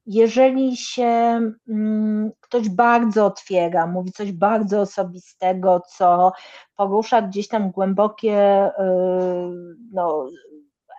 Jeżeli 0.06 0.78
się 0.78 1.42
mm, 1.70 2.32
ktoś 2.42 2.70
bardzo 2.70 3.26
otwiera, 3.26 3.88
mówi 3.88 4.12
coś 4.12 4.32
bardzo 4.32 4.82
osobistego, 4.82 5.82
co 5.98 6.32
porusza 6.76 7.22
gdzieś 7.22 7.48
tam 7.48 7.72
głębokie 7.72 8.68
y, 8.68 8.72
no, 9.92 10.26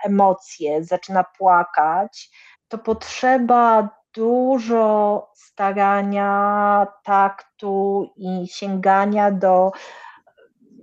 emocje, 0.04 0.84
zaczyna 0.84 1.24
płakać, 1.38 2.30
to 2.68 2.78
potrzeba 2.78 3.88
dużo 4.14 5.30
starania, 5.34 6.86
taktu 7.04 8.06
i 8.16 8.48
sięgania 8.48 9.30
do, 9.30 9.70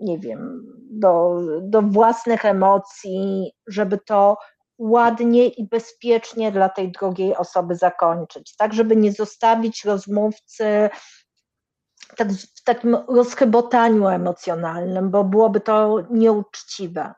nie 0.02 0.20
wiem, 0.20 0.64
do, 0.92 1.40
do 1.62 1.82
własnych 1.82 2.46
emocji, 2.46 3.52
żeby 3.68 3.98
to 3.98 4.38
ładnie 4.78 5.48
i 5.48 5.68
bezpiecznie 5.68 6.52
dla 6.52 6.70
tej 6.70 6.92
drugiej 6.92 7.36
osoby 7.36 7.76
zakończyć, 7.76 8.56
tak, 8.56 8.74
żeby 8.74 8.96
nie 8.96 9.12
zostawić 9.12 9.86
rozmówcy 9.86 10.90
tak, 12.18 12.32
w 12.32 12.64
takim 12.64 12.96
rozchybotaniu 13.08 14.08
emocjonalnym, 14.08 15.12
bo 15.12 15.24
byłoby 15.24 15.62
to 15.62 16.08
nieuczciwe. 16.10 17.14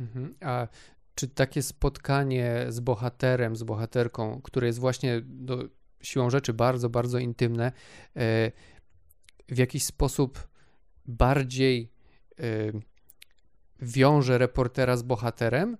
Mhm. 0.00 0.34
A 0.40 0.66
czy 1.14 1.28
takie 1.28 1.62
spotkanie 1.62 2.66
z 2.68 2.80
bohaterem, 2.80 3.56
z 3.56 3.62
bohaterką, 3.62 4.40
które 4.42 4.66
jest 4.66 4.78
właśnie 4.78 5.20
do, 5.24 5.58
siłą 6.02 6.30
rzeczy 6.30 6.52
bardzo, 6.52 6.90
bardzo 6.90 7.18
intymne, 7.18 7.72
e, 8.16 8.52
w 9.48 9.58
jakiś 9.58 9.84
sposób 9.84 10.48
bardziej 11.06 11.92
e, 12.38 12.44
wiąże 13.80 14.38
reportera 14.38 14.96
z 14.96 15.02
bohaterem 15.02 15.76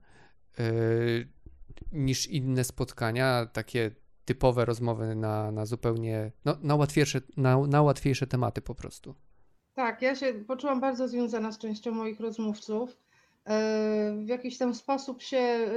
niż 1.92 2.26
inne 2.26 2.64
spotkania, 2.64 3.46
takie 3.46 3.90
typowe 4.25 4.64
rozmowy 4.64 5.14
na, 5.14 5.52
na 5.52 5.66
zupełnie, 5.66 6.32
no, 6.44 6.56
na, 6.62 6.75
łatwiejsze, 6.75 7.20
na, 7.37 7.66
na 7.66 7.82
łatwiejsze 7.82 8.26
tematy 8.26 8.62
po 8.62 8.75
prostu. 8.75 9.14
Tak, 9.75 10.02
ja 10.02 10.14
się 10.14 10.32
poczułam 10.32 10.80
bardzo 10.80 11.08
związana 11.08 11.52
z 11.52 11.58
częścią 11.58 11.92
moich 11.92 12.20
rozmówców. 12.20 12.96
W 14.25 14.28
jakiś 14.28 14.58
tam 14.58 14.75
sposób 14.75 15.23
się 15.23 15.68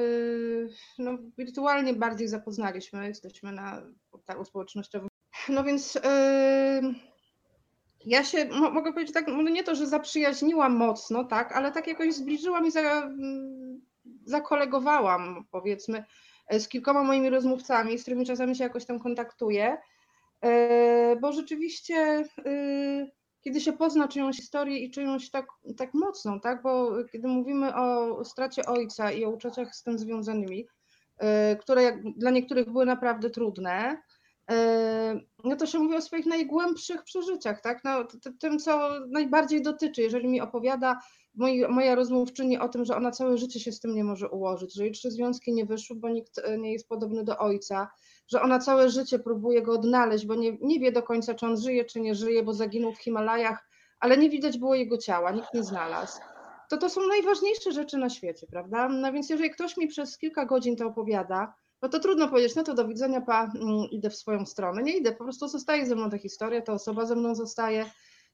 no, 0.98 1.18
wirtualnie 1.38 1.94
bardziej 1.94 2.28
zapoznaliśmy. 2.28 3.08
Jesteśmy 3.08 3.52
na 3.52 3.82
portalu 4.12 4.46
społecznościowym. 4.46 5.10
No 5.50 5.64
więc 5.64 6.00
ja 8.06 8.24
się 8.24 8.46
mogę 8.50 8.94
powiedzieć 8.94 9.14
tak, 9.14 9.28
no 9.28 9.42
nie 9.42 9.64
to, 9.64 9.76
że 9.76 9.88
zaprzyjaźniłam 9.88 10.76
mocno, 10.76 11.24
tak, 11.24 11.52
ale 11.52 11.72
tak 11.72 11.88
jakoś 11.88 12.14
zbliżyłam 12.14 12.68
i 12.68 12.72
za, 12.72 12.82
mm, 12.82 13.67
zakolegowałam, 14.28 15.46
powiedzmy, 15.52 16.04
z 16.52 16.68
kilkoma 16.68 17.04
moimi 17.04 17.30
rozmówcami, 17.30 17.98
z 17.98 18.02
którymi 18.02 18.26
czasami 18.26 18.56
się 18.56 18.64
jakoś 18.64 18.86
tam 18.86 19.00
kontaktuję, 19.00 19.78
bo 21.22 21.32
rzeczywiście 21.34 22.24
kiedy 23.48 23.62
się 23.62 23.74
pozna 23.74 24.08
czyjąś 24.08 24.38
historię 24.38 24.80
i 24.80 24.92
czyjąś 24.92 25.30
tak, 25.30 25.48
tak 25.78 25.94
mocną, 25.94 26.40
tak? 26.40 26.62
Bo 26.62 26.92
kiedy 27.12 27.28
mówimy 27.28 27.76
o 27.76 28.26
stracie 28.26 28.66
ojca 28.66 29.12
i 29.12 29.26
o 29.26 29.30
uczuciach 29.30 29.76
z 29.76 29.84
tym 29.84 30.00
związanymi, 30.00 30.68
e, 31.18 31.56
które 31.56 31.98
dla 32.18 32.32
niektórych 32.32 32.72
były 32.72 32.86
naprawdę 32.86 33.30
trudne, 33.30 34.02
e, 34.52 35.20
no 35.44 35.56
to 35.56 35.66
się 35.66 35.80
mówi 35.80 35.96
o 35.96 36.02
swoich 36.02 36.26
najgłębszych 36.26 37.04
przeżyciach, 37.04 37.62
tak? 37.62 37.84
No, 37.84 38.04
tym, 38.40 38.60
co 38.60 38.90
najbardziej 39.10 39.62
dotyczy. 39.62 40.02
Jeżeli 40.02 40.28
mi 40.28 40.42
opowiada 40.42 41.00
moi, 41.38 41.68
moja 41.68 41.96
rozmówczyni 41.96 42.58
o 42.58 42.70
tym, 42.70 42.86
że 42.86 42.96
ona 42.96 43.12
całe 43.12 43.38
życie 43.38 43.60
się 43.60 43.72
z 43.72 43.80
tym 43.80 43.96
nie 43.96 44.04
może 44.04 44.30
ułożyć, 44.30 44.74
że 44.74 44.84
jej 44.84 44.92
trzy 44.92 45.12
związki 45.12 45.54
nie 45.54 45.66
wyszły, 45.66 45.96
bo 45.96 46.10
nikt 46.10 46.38
e, 46.38 46.58
nie 46.58 46.74
jest 46.74 46.88
podobny 46.88 47.24
do 47.24 47.38
ojca, 47.38 47.90
że 48.28 48.42
ona 48.42 48.60
całe 48.60 48.90
życie 48.90 49.20
próbuje 49.20 49.62
go 49.62 49.74
odnaleźć, 49.74 50.26
bo 50.26 50.36
nie, 50.36 50.58
nie 50.62 50.80
wie 50.80 50.92
do 50.92 51.04
końca, 51.04 51.34
czy 51.34 51.46
on 51.46 51.58
żyje, 51.58 51.86
czy 51.86 52.00
nie 52.00 52.16
żyje, 52.16 52.44
bo 52.44 52.54
zaginął 52.54 52.92
w 52.92 53.02
Himalajach, 53.02 53.70
ale 54.00 54.18
nie 54.18 54.30
widać 54.30 54.58
było 54.58 54.76
jego 54.76 54.98
ciała, 54.98 55.32
nikt 55.32 55.54
nie 55.54 55.64
znalazł. 55.64 56.20
To 56.70 56.78
to 56.78 56.90
są 56.90 57.08
najważniejsze 57.08 57.72
rzeczy 57.72 57.98
na 57.98 58.10
świecie, 58.10 58.48
prawda? 58.52 58.90
No 58.90 59.14
więc 59.14 59.30
jeżeli 59.30 59.50
ktoś 59.50 59.78
mi 59.78 59.88
przez 59.88 60.18
kilka 60.18 60.46
godzin 60.46 60.76
to 60.76 60.88
opowiada, 60.88 61.54
no 61.82 61.90
to 61.90 62.00
trudno 62.00 62.28
powiedzieć, 62.28 62.56
no 62.56 62.64
to 62.64 62.74
do 62.74 62.88
widzenia, 62.88 63.22
pa, 63.22 63.44
mm, 63.44 63.90
idę 63.92 64.10
w 64.10 64.16
swoją 64.16 64.46
stronę. 64.46 64.84
Nie 64.84 64.98
idę, 64.98 65.12
po 65.12 65.24
prostu 65.24 65.48
zostaje 65.48 65.86
ze 65.86 65.96
mną 65.96 66.10
ta 66.10 66.18
historia, 66.18 66.62
ta 66.62 66.74
osoba 66.74 67.06
ze 67.06 67.16
mną 67.16 67.36
zostaje 67.36 67.86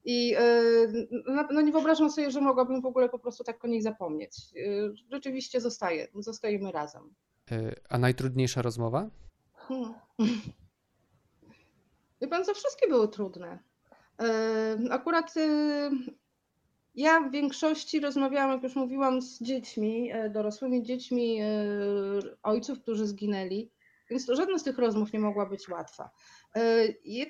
i 0.06 0.28
yy, 0.28 1.08
no 1.52 1.62
nie 1.62 1.72
wyobrażam 1.72 2.10
sobie, 2.10 2.32
że 2.32 2.42
mogłabym 2.42 2.82
w 2.82 2.86
ogóle 2.86 3.10
po 3.10 3.20
prostu 3.20 3.44
tak 3.44 3.66
o 3.66 3.68
niej 3.68 3.82
zapomnieć. 3.82 4.38
Yy, 4.54 4.94
rzeczywiście 5.12 5.62
zostaje, 5.62 6.08
zostajemy 6.16 6.72
razem. 6.72 7.14
Yy, 7.52 7.76
a 7.90 7.98
najtrudniejsza 7.98 8.62
rozmowa? 8.62 9.10
Hmm. 9.54 9.94
Wie 12.22 12.28
pan, 12.28 12.46
co 12.46 12.54
wszystkie 12.54 12.88
były 12.88 13.08
trudne. 13.08 13.60
Akurat 14.90 15.34
ja 16.96 17.22
w 17.22 17.32
większości 17.32 18.00
rozmawiałam, 18.00 18.52
jak 18.52 18.64
już 18.64 18.76
mówiłam, 18.76 19.22
z 19.22 19.42
dziećmi, 19.42 20.12
dorosłymi 20.30 20.84
dziećmi 20.84 21.40
ojców, 22.44 22.82
którzy 22.82 23.08
zginęli, 23.08 23.72
więc 24.10 24.26
to 24.26 24.36
żadna 24.36 24.60
z 24.60 24.64
tych 24.64 24.78
rozmów 24.78 25.14
nie 25.14 25.20
mogła 25.20 25.46
być 25.46 25.70
łatwa. 25.70 26.10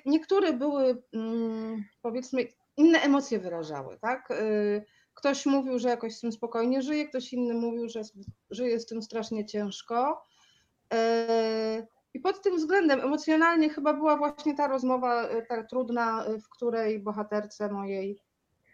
Niektóre 0.06 0.52
były, 0.52 1.02
mm, 1.12 1.84
powiedzmy, 2.02 2.46
inne 2.76 3.00
emocje 3.00 3.38
wyrażały, 3.38 3.98
tak? 3.98 4.28
Ktoś 5.14 5.46
mówił, 5.46 5.78
że 5.78 5.88
jakoś 5.88 6.16
z 6.16 6.20
tym 6.20 6.32
spokojnie 6.32 6.82
żyje, 6.82 7.08
ktoś 7.08 7.32
inny 7.32 7.54
mówił, 7.54 7.88
że 7.88 8.02
żyje 8.50 8.80
z 8.80 8.86
tym 8.86 9.02
strasznie 9.02 9.46
ciężko. 9.46 10.24
I 12.14 12.20
pod 12.20 12.42
tym 12.42 12.56
względem 12.56 13.00
emocjonalnie 13.00 13.70
chyba 13.70 13.94
była 13.94 14.16
właśnie 14.16 14.54
ta 14.56 14.68
rozmowa 14.68 15.28
ta 15.48 15.64
trudna, 15.64 16.24
w 16.44 16.48
której 16.48 17.00
bohaterce 17.00 17.68
mojej 17.68 18.18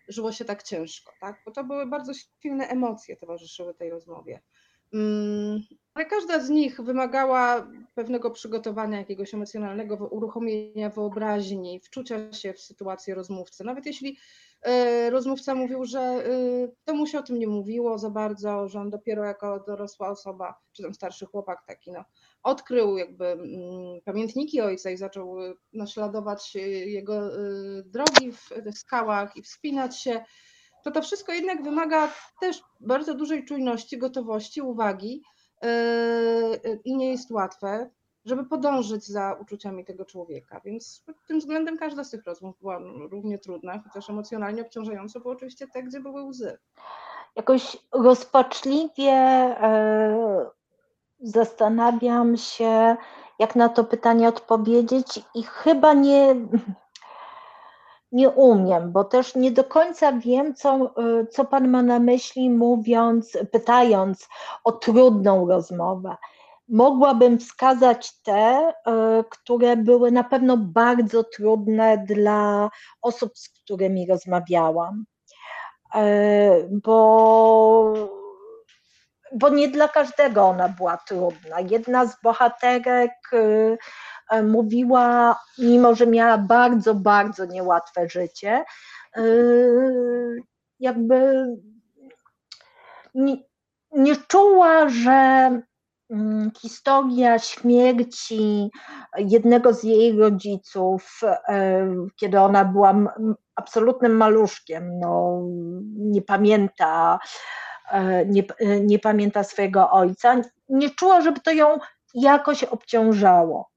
żyło 0.09 0.33
się 0.33 0.45
tak 0.45 0.63
ciężko, 0.63 1.13
tak? 1.21 1.43
Bo 1.47 1.51
to 1.51 1.65
były 1.65 1.87
bardzo 1.87 2.13
silne 2.43 2.69
emocje 2.69 3.17
towarzyszyły 3.17 3.75
tej 3.75 3.91
rozmowie. 3.91 4.41
Mm, 4.93 5.61
ale 5.95 6.07
każda 6.07 6.41
z 6.41 6.51
nich 6.51 6.81
wymagała 6.81 7.69
pewnego 7.95 8.31
przygotowania 8.31 8.99
jakiegoś 8.99 9.35
emocjonalnego, 9.35 9.95
uruchomienia 9.97 10.91
wyobraźni, 10.91 11.81
wczucia 11.81 12.33
się 12.33 12.53
w 12.53 12.61
sytuację 12.61 13.15
rozmówcy. 13.15 13.65
Nawet 13.65 13.87
jeśli 13.87 14.19
e, 14.63 15.11
rozmówca 15.11 15.55
mówił, 15.55 15.85
że 15.85 16.01
e, 16.01 16.23
to 16.85 16.95
mu 16.95 17.07
się 17.07 17.19
o 17.19 17.23
tym 17.23 17.39
nie 17.39 17.47
mówiło 17.47 17.99
za 17.99 18.11
bardzo, 18.11 18.69
że 18.69 18.81
on 18.81 18.91
dopiero 18.91 19.25
jako 19.25 19.65
dorosła 19.67 20.09
osoba, 20.09 20.55
czy 20.73 20.83
tam 20.83 20.95
starszy 20.95 21.27
chłopak 21.27 21.67
taki, 21.67 21.93
no, 21.93 22.05
odkrył 22.43 22.99
jakby 22.99 23.27
mm, 23.27 24.01
pamiętniki 24.05 24.61
ojca 24.61 24.91
i 24.91 24.97
zaczął 24.97 25.43
e, 25.43 25.55
naśladować 25.73 26.55
jego 26.87 27.31
drogi 27.85 28.33
w 28.33 28.79
skałach 28.79 29.37
i 29.37 29.43
wspinać 29.43 30.03
się, 30.03 30.25
to 30.85 30.91
to 30.91 31.03
wszystko 31.03 31.33
jednak 31.33 31.63
wymaga 31.63 32.09
też 32.41 32.63
bardzo 32.81 33.15
dużej 33.15 33.45
czujności, 33.45 33.99
gotowości, 33.99 34.63
uwagi 34.63 35.23
yy, 35.63 36.81
i 36.85 36.97
nie 36.97 37.11
jest 37.11 37.31
łatwe, 37.31 37.91
żeby 38.25 38.45
podążyć 38.45 39.07
za 39.07 39.37
uczuciami 39.41 39.85
tego 39.85 40.05
człowieka. 40.05 40.61
Więc 40.65 41.03
pod 41.07 41.17
tym 41.29 41.39
względem 41.39 41.79
każda 41.79 42.05
z 42.05 42.11
tych 42.11 42.25
rozmów 42.25 42.59
była 42.61 42.79
równie 43.11 43.39
trudna, 43.39 43.83
chociaż 43.85 44.11
emocjonalnie 44.11 44.63
obciążająca, 44.63 45.21
bo 45.21 45.31
oczywiście 45.31 45.67
te, 45.69 45.83
gdzie 45.83 46.01
były 46.01 46.23
łzy. 46.23 46.59
Jakoś 47.37 47.77
rozpaczliwie 47.93 49.13
e, 49.13 50.51
zastanawiam 51.21 52.37
się, 52.37 52.97
jak 53.39 53.57
na 53.57 53.69
to 53.69 53.85
pytanie 53.85 54.29
odpowiedzieć, 54.29 55.21
i 55.35 55.43
chyba 55.43 55.93
nie, 55.93 56.37
nie 58.13 58.31
umiem, 58.31 58.93
bo 58.93 59.05
też 59.05 59.35
nie 59.35 59.51
do 59.51 59.65
końca 59.65 60.13
wiem, 60.13 60.55
co, 60.55 60.95
y, 61.21 61.27
co 61.27 61.45
Pan 61.45 61.69
ma 61.69 61.83
na 61.83 61.99
myśli, 61.99 62.51
mówiąc, 62.51 63.39
pytając 63.53 64.29
o 64.65 64.73
trudną 64.73 65.49
rozmowę. 65.49 66.17
Mogłabym 66.69 67.39
wskazać 67.39 68.21
te, 68.23 68.69
y, 68.69 69.25
które 69.31 69.77
były 69.77 70.13
na 70.13 70.25
pewno 70.25 70.57
bardzo 70.57 71.25
trudne 71.25 71.99
dla 71.99 72.71
osób, 73.03 73.39
z 73.39 73.49
którymi 73.49 74.07
rozmawiałam, 74.07 75.05
y, 75.95 76.01
bo, 76.85 77.93
bo 79.33 79.49
nie 79.49 79.69
dla 79.69 79.89
każdego 79.89 80.43
ona 80.43 80.69
była 80.69 80.97
trudna. 80.97 81.61
Jedna 81.61 82.07
z 82.07 82.23
bohaterek 82.23 83.13
mówiła, 84.43 85.37
mimo 85.59 85.95
że 85.95 86.07
miała 86.07 86.39
bardzo, 86.39 86.95
bardzo 86.95 87.45
niełatwe 87.45 88.09
życie, 88.09 88.65
jakby 90.81 91.47
nie, 93.15 93.37
nie 93.93 94.17
czuła, 94.17 94.89
że 94.89 95.51
Mm, 96.11 96.51
historia 96.61 97.39
śmierci 97.39 98.71
jednego 99.19 99.75
z 99.75 99.83
jej 99.83 100.19
rodziców, 100.19 101.21
e, 101.49 101.89
kiedy 102.17 102.41
ona 102.41 102.65
była 102.65 102.95
absolutnym 103.55 104.17
maluszkiem, 104.17 104.99
no, 104.99 105.43
nie 105.97 106.23
pamięta, 106.23 107.19
e, 107.91 108.27
nie, 108.27 108.43
e, 108.59 108.81
nie 108.81 108.99
pamięta 108.99 109.45
swojego 109.45 109.91
ojca, 109.91 110.37
nie 110.69 110.91
czuła, 110.91 111.21
żeby 111.21 111.41
to 111.41 111.51
ją 111.51 111.79
jakoś 112.15 112.65
obciążało. 112.65 113.71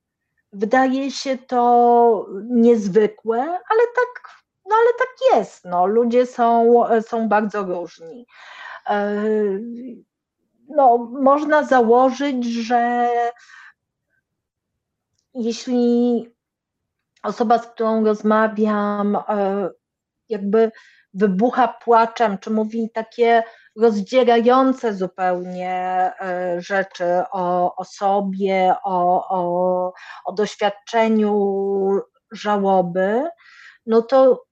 Wydaje 0.53 1.11
się 1.11 1.37
to 1.37 2.27
niezwykłe, 2.49 3.41
ale 3.41 3.81
tak, 3.95 4.29
no 4.69 4.75
ale 4.75 4.89
tak 4.99 5.37
jest. 5.37 5.65
No. 5.65 5.85
Ludzie 5.85 6.25
są, 6.25 6.83
są 7.01 7.29
bardzo 7.29 7.63
różni 7.63 8.25
no, 10.67 10.97
można 10.97 11.63
założyć, 11.63 12.45
że 12.45 13.09
jeśli 15.33 16.29
osoba, 17.23 17.59
z 17.59 17.67
którą 17.67 18.05
rozmawiam, 18.05 19.15
e, 19.15 19.69
jakby 20.29 20.71
wybucha 21.13 21.67
płaczem, 21.67 22.37
czy 22.37 22.49
mówi 22.51 22.89
takie 22.93 23.43
rozdzierające 23.75 24.93
zupełnie 24.93 26.11
e, 26.21 26.55
rzeczy 26.61 27.05
o, 27.31 27.75
o 27.75 27.85
sobie, 27.85 28.75
o, 28.83 29.27
o, 29.29 29.93
o 30.25 30.31
doświadczeniu 30.31 32.01
żałoby, 32.31 33.29
no 33.85 34.01
to, 34.01 34.45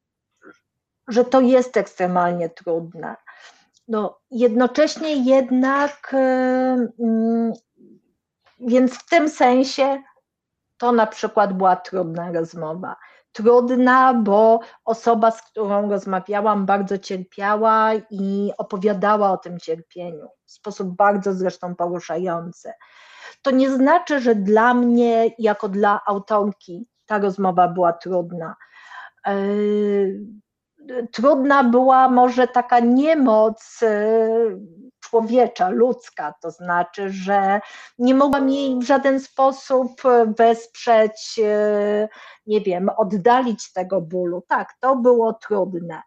że 1.07 1.25
to 1.25 1.41
jest 1.41 1.77
ekstremalnie 1.77 2.49
trudne. 2.49 3.15
No, 3.87 4.19
jednocześnie 4.31 5.15
jednak, 5.15 6.13
e, 6.13 6.17
mm, 6.99 7.53
więc 8.59 8.93
w 8.93 9.09
tym 9.09 9.29
sensie 9.29 10.03
to 10.77 10.91
na 10.91 11.07
przykład 11.07 11.53
była 11.53 11.75
trudna 11.75 12.31
rozmowa. 12.31 12.95
Trudna, 13.31 14.13
bo 14.13 14.59
osoba, 14.85 15.31
z 15.31 15.41
którą 15.41 15.89
rozmawiałam, 15.89 16.65
bardzo 16.65 16.97
cierpiała 16.97 17.91
i 18.09 18.51
opowiadała 18.57 19.31
o 19.31 19.37
tym 19.37 19.59
cierpieniu 19.59 20.27
w 20.45 20.51
sposób 20.51 20.95
bardzo 20.95 21.33
zresztą 21.33 21.75
poruszający. 21.75 22.71
To 23.41 23.51
nie 23.51 23.69
znaczy, 23.71 24.19
że 24.19 24.35
dla 24.35 24.73
mnie, 24.73 25.29
jako 25.39 25.69
dla 25.69 26.01
autorki, 26.05 26.87
ta 27.05 27.19
rozmowa 27.19 27.67
była 27.67 27.93
trudna. 27.93 28.55
E, 29.27 29.33
trudna 31.11 31.63
była 31.63 32.09
może 32.09 32.47
taka 32.47 32.79
niemoc 32.79 33.79
e, 33.83 34.29
człowiecza, 35.11 35.69
ludzka, 35.69 36.33
to 36.41 36.51
znaczy, 36.51 37.09
że 37.09 37.61
nie 37.97 38.13
mogłam 38.13 38.49
jej 38.49 38.79
w 38.79 38.83
żaden 38.83 39.19
sposób 39.19 40.01
wesprzeć, 40.37 41.39
e, 41.43 42.09
nie 42.45 42.61
wiem, 42.61 42.89
oddalić 42.97 43.73
tego 43.73 44.01
bólu. 44.01 44.43
Tak, 44.47 44.73
to 44.79 44.95
było 44.95 45.33
trudne. 45.33 46.01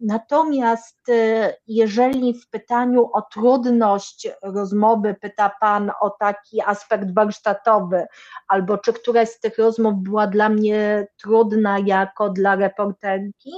Natomiast 0.00 1.08
e, 1.08 1.54
jeżeli 1.66 2.34
w 2.34 2.50
pytaniu 2.50 3.10
o 3.12 3.22
trudność 3.22 4.28
rozmowy 4.42 5.14
pyta 5.20 5.50
Pan 5.60 5.90
o 6.00 6.10
taki 6.10 6.62
aspekt 6.62 7.14
warsztatowy, 7.14 8.06
albo 8.48 8.78
czy 8.78 8.92
któraś 8.92 9.28
z 9.28 9.40
tych 9.40 9.58
rozmów 9.58 9.94
była 9.94 10.26
dla 10.26 10.48
mnie 10.48 11.06
trudna 11.22 11.78
jako 11.78 12.30
dla 12.30 12.56
reporterki, 12.56 13.50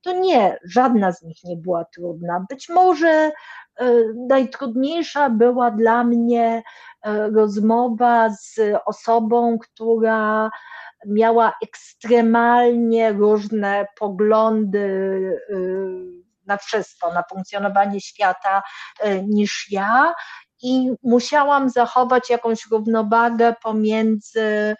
to 0.00 0.12
nie, 0.12 0.58
żadna 0.64 1.12
z 1.12 1.22
nich 1.22 1.44
nie 1.44 1.56
była 1.56 1.84
trudna. 1.84 2.44
Być 2.48 2.68
może 2.68 3.08
e, 3.08 3.32
najtrudniejsza 4.28 5.30
była 5.30 5.70
dla 5.70 6.04
mnie 6.04 6.62
e, 7.02 7.30
rozmowa 7.30 8.30
z 8.30 8.60
osobą, 8.86 9.58
która 9.58 10.50
miała 11.06 11.52
ekstremalnie 11.62 13.12
różne 13.12 13.86
poglądy 13.98 14.78
y, 15.50 16.20
na 16.46 16.56
wszystko, 16.56 17.12
na 17.14 17.22
funkcjonowanie 17.30 18.00
świata 18.00 18.62
y, 19.04 19.22
niż 19.28 19.66
ja. 19.70 20.14
I 20.62 20.90
musiałam 21.02 21.70
zachować 21.70 22.30
jakąś 22.30 22.66
równowagę 22.70 23.54
pomiędzy 23.62 24.76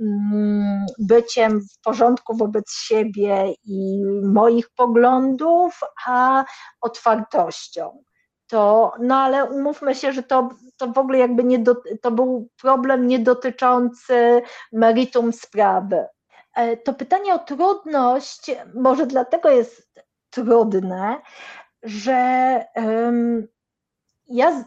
mm, 0.00 0.86
byciem 0.98 1.60
w 1.60 1.80
porządku 1.84 2.36
wobec 2.36 2.72
siebie 2.72 3.54
i 3.64 4.02
moich 4.22 4.70
poglądów, 4.70 5.80
a 6.06 6.44
otwartością 6.80 8.02
to, 8.48 8.92
no 9.00 9.16
ale 9.16 9.44
umówmy 9.44 9.94
się, 9.94 10.12
że 10.12 10.22
to, 10.22 10.48
to 10.76 10.86
w 10.86 10.98
ogóle 10.98 11.18
jakby 11.18 11.44
nie 11.44 11.58
do, 11.58 11.76
to 12.02 12.10
był 12.10 12.48
problem 12.60 13.06
nie 13.06 13.18
dotyczący 13.18 14.42
meritum 14.72 15.32
sprawy. 15.32 16.06
E, 16.54 16.76
to 16.76 16.94
pytanie 16.94 17.34
o 17.34 17.38
trudność 17.38 18.50
może 18.74 19.06
dlatego 19.06 19.50
jest 19.50 20.00
trudne, 20.30 21.22
że 21.82 22.64
um, 22.74 23.48
ja 24.26 24.64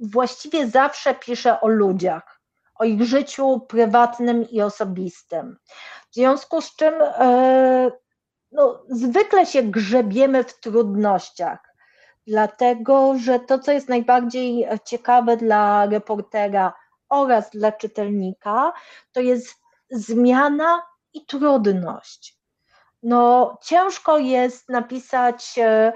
właściwie 0.00 0.66
zawsze 0.66 1.14
piszę 1.14 1.60
o 1.60 1.68
ludziach, 1.68 2.40
o 2.74 2.84
ich 2.84 3.02
życiu 3.02 3.60
prywatnym 3.68 4.50
i 4.50 4.62
osobistym. 4.62 5.56
W 6.10 6.14
związku 6.14 6.60
z 6.60 6.76
czym 6.76 6.94
e, 7.02 7.90
no, 8.52 8.82
zwykle 8.88 9.46
się 9.46 9.62
grzebiemy 9.62 10.44
w 10.44 10.60
trudnościach 10.60 11.69
dlatego 12.26 13.18
że 13.18 13.40
to, 13.40 13.58
co 13.58 13.72
jest 13.72 13.88
najbardziej 13.88 14.66
ciekawe 14.84 15.36
dla 15.36 15.86
reportera 15.86 16.72
oraz 17.08 17.50
dla 17.50 17.72
czytelnika, 17.72 18.72
to 19.12 19.20
jest 19.20 19.60
zmiana 19.90 20.82
i 21.12 21.26
trudność. 21.26 22.39
No, 23.02 23.58
ciężko 23.62 24.18
jest 24.18 24.68
napisać 24.68 25.58
e, 25.58 25.92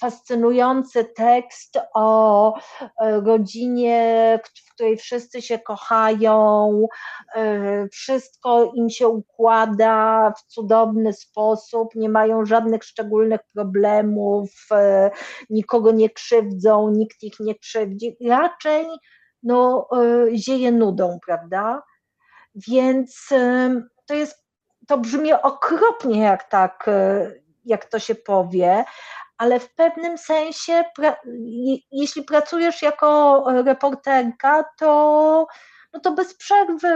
fascynujący 0.00 1.04
tekst 1.04 1.78
o 1.94 2.58
e, 3.00 3.20
rodzinie, 3.20 4.40
w 4.44 4.74
której 4.74 4.96
wszyscy 4.96 5.42
się 5.42 5.58
kochają, 5.58 6.86
e, 7.34 7.88
wszystko 7.88 8.72
im 8.74 8.90
się 8.90 9.08
układa 9.08 10.32
w 10.38 10.42
cudowny 10.52 11.12
sposób, 11.12 11.94
nie 11.94 12.08
mają 12.08 12.44
żadnych 12.44 12.84
szczególnych 12.84 13.40
problemów, 13.54 14.50
e, 14.72 15.10
nikogo 15.50 15.92
nie 15.92 16.10
krzywdzą, 16.10 16.90
nikt 16.90 17.22
ich 17.22 17.40
nie 17.40 17.54
krzywdzi. 17.54 18.16
Raczej 18.28 18.86
no, 19.42 19.88
zieje 20.34 20.72
nudą, 20.72 21.18
prawda? 21.26 21.82
Więc 22.54 23.28
to 24.06 24.14
jest, 24.14 24.43
to 24.86 24.98
brzmi 24.98 25.32
okropnie, 25.32 26.20
jak 26.20 26.48
tak, 26.48 26.90
jak 27.64 27.84
to 27.84 27.98
się 27.98 28.14
powie, 28.14 28.84
ale 29.38 29.60
w 29.60 29.74
pewnym 29.74 30.18
sensie, 30.18 30.84
pra, 30.96 31.16
jeśli 31.92 32.22
pracujesz 32.22 32.82
jako 32.82 33.44
reporterka, 33.64 34.64
to, 34.78 35.46
no 35.92 36.00
to 36.00 36.12
bez 36.12 36.34
przerwy 36.36 36.88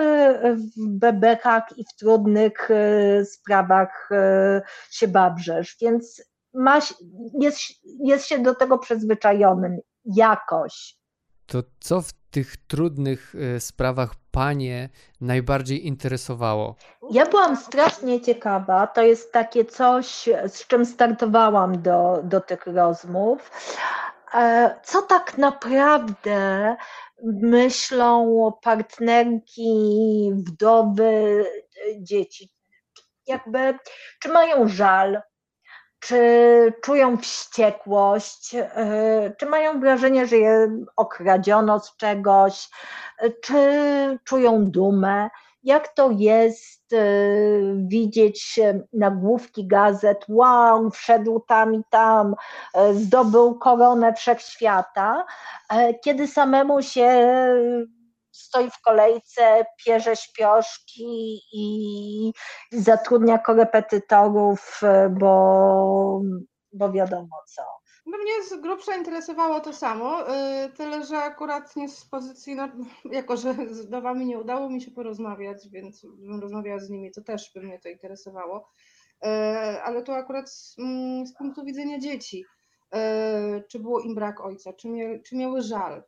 w 0.55 0.89
bebekach 0.89 1.65
i 1.77 1.85
w 1.85 1.97
trudnych 1.99 2.71
e, 2.71 3.25
sprawach 3.25 4.09
e, 4.13 4.63
się 4.91 5.09
babrzesz, 5.09 5.77
więc 5.81 6.23
masz, 6.55 6.95
jest, 7.41 7.61
jest 8.05 8.27
się 8.27 8.39
do 8.39 8.55
tego 8.55 8.79
przyzwyczajonym 8.79 9.79
jakoś. 10.05 10.99
To 11.47 11.63
co 11.81 12.03
w 12.03 12.13
tych 12.31 12.57
trudnych 12.57 13.35
e, 13.35 13.61
sprawach 13.61 14.15
Panie 14.39 14.89
najbardziej 15.21 15.87
interesowało? 15.87 16.77
Ja 17.11 17.27
byłam 17.27 17.57
strasznie 17.57 18.21
ciekawa. 18.21 18.87
To 18.87 19.03
jest 19.03 19.33
takie 19.33 19.65
coś, 19.65 20.29
z 20.47 20.67
czym 20.67 20.87
startowałam 20.87 21.83
do, 21.83 22.21
do 22.25 22.41
tych 22.41 22.67
rozmów. 22.67 23.51
E, 24.35 24.75
co 24.85 25.03
tak 25.03 25.39
naprawdę 25.39 26.77
myślą 27.43 28.53
partnerki, 28.63 29.71
wdowy, 30.35 31.45
dzieci? 32.01 32.51
Jakby, 33.27 33.79
czy 34.21 34.29
mają 34.29 34.69
żal, 34.69 35.23
czy 36.01 36.73
czują 36.83 37.17
wściekłość, 37.17 38.55
e, 38.55 39.33
czy 39.39 39.47
mają 39.47 39.81
wrażenie, 39.81 40.27
że 40.27 40.37
je 40.37 40.69
okradziono 40.97 41.81
z 41.81 41.97
czegoś, 41.97 42.69
czy 43.41 43.59
czują 44.25 44.65
dumę. 44.65 45.31
Jak 45.63 45.89
to 45.89 46.11
jest 46.11 46.93
e, 46.93 46.99
widzieć 47.75 48.61
nagłówki 48.93 49.67
gazet, 49.67 50.25
wow, 50.29 50.91
wszedł 50.91 51.41
tam 51.41 51.75
i 51.75 51.83
tam, 51.91 52.35
zdobył 52.93 53.59
koronę 53.59 54.15
wszechświata, 54.15 55.27
kiedy 56.05 56.27
samemu 56.27 56.83
się 56.83 57.29
stoi 58.39 58.71
w 58.71 58.81
kolejce, 58.81 59.65
pierze 59.85 60.17
śpioszki 60.17 61.41
i 61.53 62.33
zatrudnia 62.73 63.39
korepetytorów, 63.39 64.81
bo, 65.11 66.21
bo 66.73 66.93
wiadomo 66.93 67.37
co. 67.55 67.63
No 68.09 68.19
mnie 68.19 68.45
z 68.45 68.61
grubsza 68.61 68.97
interesowało 68.97 69.61
to 69.61 69.73
samo, 69.73 70.23
y, 70.23 70.73
tyle 70.77 71.05
że 71.05 71.17
akurat 71.17 71.77
nie 71.77 71.89
z 71.89 72.05
pozycji, 72.05 72.55
no, 72.55 72.69
jako 73.05 73.37
że 73.37 73.55
z 73.71 73.87
wdowami 73.87 74.27
nie 74.27 74.39
udało 74.39 74.71
mi 74.71 74.83
się 74.83 74.91
porozmawiać, 74.91 75.69
więc 75.69 76.07
bym 76.07 76.41
rozmawiała 76.41 76.81
z 76.81 76.91
nimi, 76.91 77.11
to 77.11 77.23
też 77.23 77.51
by 77.55 77.61
mnie 77.61 77.79
to 77.79 77.89
interesowało. 77.89 78.71
Y, 79.25 79.29
ale 79.83 80.03
tu 80.03 80.13
akurat 80.13 80.51
z, 80.51 80.79
mm, 80.79 81.27
z 81.27 81.35
punktu 81.35 81.65
widzenia 81.65 81.99
dzieci, 81.99 82.45
czy 83.69 83.79
było 83.79 84.01
im 84.01 84.15
brak 84.15 84.41
ojca, 84.41 84.73
czy, 84.73 84.89
mia, 84.89 85.07
czy 85.27 85.37
miały 85.37 85.63
żal, 85.63 86.03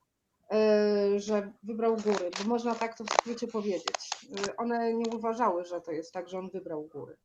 że 1.16 1.52
wybrał 1.62 1.96
góry, 1.96 2.30
bo 2.38 2.48
można 2.48 2.74
tak 2.74 2.98
to 2.98 3.04
w 3.04 3.10
skrócie 3.10 3.46
powiedzieć. 3.46 4.10
One 4.56 4.94
nie 4.94 5.10
uważały, 5.16 5.64
że 5.64 5.80
to 5.80 5.92
jest 5.92 6.12
tak, 6.12 6.28
że 6.28 6.38
on 6.38 6.50
wybrał 6.50 6.82
góry. 6.82 7.16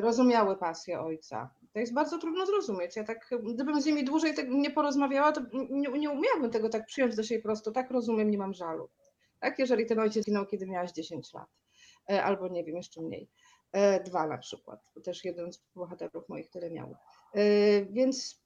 Rozumiały 0.00 0.56
pasję 0.56 1.00
ojca, 1.00 1.54
to 1.72 1.78
jest 1.78 1.94
bardzo 1.94 2.18
trudno 2.18 2.46
zrozumieć. 2.46 2.96
Ja 2.96 3.04
tak, 3.04 3.30
gdybym 3.42 3.80
z 3.80 3.86
nimi 3.86 4.04
dłużej 4.04 4.34
tak 4.34 4.48
nie 4.48 4.70
porozmawiała, 4.70 5.32
to 5.32 5.40
nie, 5.70 5.88
nie 5.88 6.10
umiałabym 6.10 6.50
tego 6.50 6.68
tak 6.68 6.86
przyjąć 6.86 7.16
do 7.16 7.22
siebie 7.22 7.42
prosto. 7.42 7.70
Tak 7.70 7.90
rozumiem, 7.90 8.30
nie 8.30 8.38
mam 8.38 8.54
żalu. 8.54 8.88
Tak, 9.40 9.58
jeżeli 9.58 9.86
ten 9.86 9.98
ojciec 9.98 10.22
zginął, 10.22 10.46
kiedy 10.46 10.66
miałaś 10.66 10.92
10 10.92 11.32
lat, 11.32 11.48
albo 12.22 12.48
nie 12.48 12.64
wiem, 12.64 12.76
jeszcze 12.76 13.02
mniej. 13.02 13.28
Dwa 14.04 14.26
na 14.26 14.38
przykład, 14.38 14.80
bo 14.94 15.00
też 15.00 15.24
jeden 15.24 15.52
z 15.52 15.62
bohaterów 15.74 16.28
moich 16.28 16.50
tyle 16.50 16.70
miał. 16.70 16.96
Więc 17.90 18.42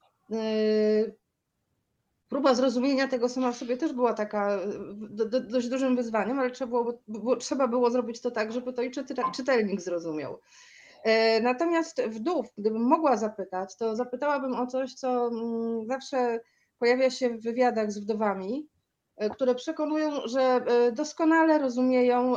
próba 2.28 2.54
zrozumienia 2.54 3.08
tego 3.08 3.28
sama 3.28 3.52
w 3.52 3.56
sobie 3.56 3.76
też 3.76 3.92
była 3.92 4.14
taka 4.14 4.58
do, 4.94 5.28
do, 5.28 5.40
dość 5.40 5.68
dużym 5.68 5.96
wyzwaniem, 5.96 6.38
ale 6.38 6.50
trzeba 6.50 6.84
było, 7.08 7.36
trzeba 7.36 7.68
było 7.68 7.90
zrobić 7.90 8.20
to 8.20 8.30
tak, 8.30 8.52
żeby 8.52 8.72
to 8.72 8.82
i 8.82 8.90
czytelnik 9.34 9.80
zrozumiał. 9.80 10.38
E, 11.04 11.40
natomiast 11.40 12.02
wdów, 12.02 12.46
gdybym 12.58 12.82
mogła 12.82 13.16
zapytać, 13.16 13.76
to 13.76 13.96
zapytałabym 13.96 14.54
o 14.54 14.66
coś, 14.66 14.94
co 14.94 15.28
mm, 15.28 15.86
zawsze 15.86 16.40
pojawia 16.78 17.10
się 17.10 17.30
w 17.30 17.42
wywiadach 17.42 17.92
z 17.92 17.98
wdowami, 17.98 18.68
e, 19.16 19.30
które 19.30 19.54
przekonują, 19.54 20.10
że 20.26 20.40
e, 20.40 20.92
doskonale 20.92 21.58
rozumieją 21.58 22.34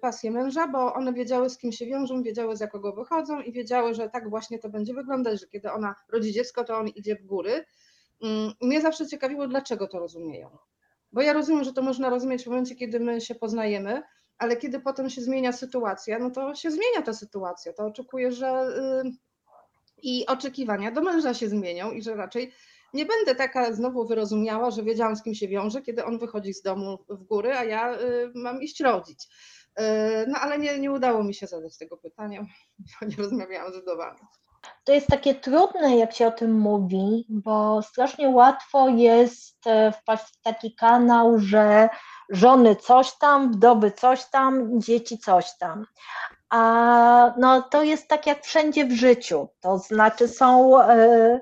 pasję 0.00 0.30
męża, 0.30 0.68
bo 0.68 0.94
one 0.94 1.12
wiedziały, 1.12 1.50
z 1.50 1.58
kim 1.58 1.72
się 1.72 1.86
wiążą, 1.86 2.22
wiedziały, 2.22 2.56
za 2.56 2.66
kogo 2.66 2.92
wychodzą 2.92 3.40
i 3.40 3.52
wiedziały, 3.52 3.94
że 3.94 4.08
tak 4.08 4.30
właśnie 4.30 4.58
to 4.58 4.68
będzie 4.68 4.94
wyglądać, 4.94 5.40
że 5.40 5.46
kiedy 5.46 5.72
ona 5.72 5.94
rodzi 6.12 6.32
dziecko, 6.32 6.64
to 6.64 6.78
on 6.78 6.88
idzie 6.88 7.16
w 7.16 7.26
góry. 7.26 7.64
Mm, 8.22 8.52
mnie 8.60 8.80
zawsze 8.80 9.06
ciekawiło, 9.06 9.48
dlaczego 9.48 9.88
to 9.88 9.98
rozumieją. 9.98 10.58
Bo 11.12 11.22
ja 11.22 11.32
rozumiem, 11.32 11.64
że 11.64 11.72
to 11.72 11.82
można 11.82 12.10
rozumieć 12.10 12.44
w 12.44 12.46
momencie, 12.46 12.74
kiedy 12.74 13.00
my 13.00 13.20
się 13.20 13.34
poznajemy, 13.34 14.02
ale 14.38 14.56
kiedy 14.56 14.80
potem 14.80 15.10
się 15.10 15.20
zmienia 15.20 15.52
sytuacja, 15.52 16.18
no 16.18 16.30
to 16.30 16.54
się 16.54 16.70
zmienia 16.70 17.02
ta 17.04 17.12
sytuacja. 17.12 17.72
To 17.72 17.86
oczekuję, 17.86 18.32
że 18.32 18.68
y, 19.06 19.10
i 20.02 20.26
oczekiwania 20.26 20.90
do 20.90 21.00
męża 21.00 21.34
się 21.34 21.48
zmienią 21.48 21.90
i 21.92 22.02
że 22.02 22.14
raczej 22.14 22.52
nie 22.94 23.06
będę 23.06 23.34
taka 23.34 23.72
znowu 23.72 24.06
wyrozumiała, 24.06 24.70
że 24.70 24.82
wiedziałam 24.82 25.16
z 25.16 25.22
kim 25.22 25.34
się 25.34 25.48
wiąże, 25.48 25.82
kiedy 25.82 26.04
on 26.04 26.18
wychodzi 26.18 26.54
z 26.54 26.62
domu 26.62 26.98
w 27.08 27.22
góry, 27.24 27.52
a 27.52 27.64
ja 27.64 28.00
y, 28.00 28.32
mam 28.34 28.62
iść 28.62 28.80
rodzić. 28.80 29.28
Y, 29.80 29.82
no 30.28 30.38
ale 30.38 30.58
nie, 30.58 30.78
nie 30.78 30.92
udało 30.92 31.24
mi 31.24 31.34
się 31.34 31.46
zadać 31.46 31.78
tego 31.78 31.96
pytania, 31.96 32.46
nie 33.08 33.16
rozmawiałam 33.16 33.72
z 33.72 33.76
wdowami. 33.76 34.20
To 34.84 34.92
jest 34.92 35.06
takie 35.06 35.34
trudne, 35.34 35.96
jak 35.96 36.12
się 36.12 36.26
o 36.26 36.30
tym 36.30 36.58
mówi, 36.58 37.26
bo 37.28 37.82
strasznie 37.82 38.28
łatwo 38.28 38.88
jest 38.88 39.66
e, 39.66 39.92
wpaść 39.92 40.24
w 40.24 40.42
taki 40.42 40.74
kanał, 40.74 41.38
że 41.38 41.88
żony 42.30 42.76
coś 42.76 43.18
tam, 43.18 43.52
wdowy 43.52 43.90
coś 43.90 44.24
tam, 44.24 44.80
dzieci 44.80 45.18
coś 45.18 45.58
tam. 45.58 45.86
A 46.50 47.34
no, 47.38 47.62
to 47.62 47.82
jest 47.82 48.08
tak 48.08 48.26
jak 48.26 48.44
wszędzie 48.44 48.84
w 48.86 48.92
życiu, 48.92 49.48
to 49.60 49.78
znaczy 49.78 50.28
są, 50.28 50.82
e, 50.82 51.40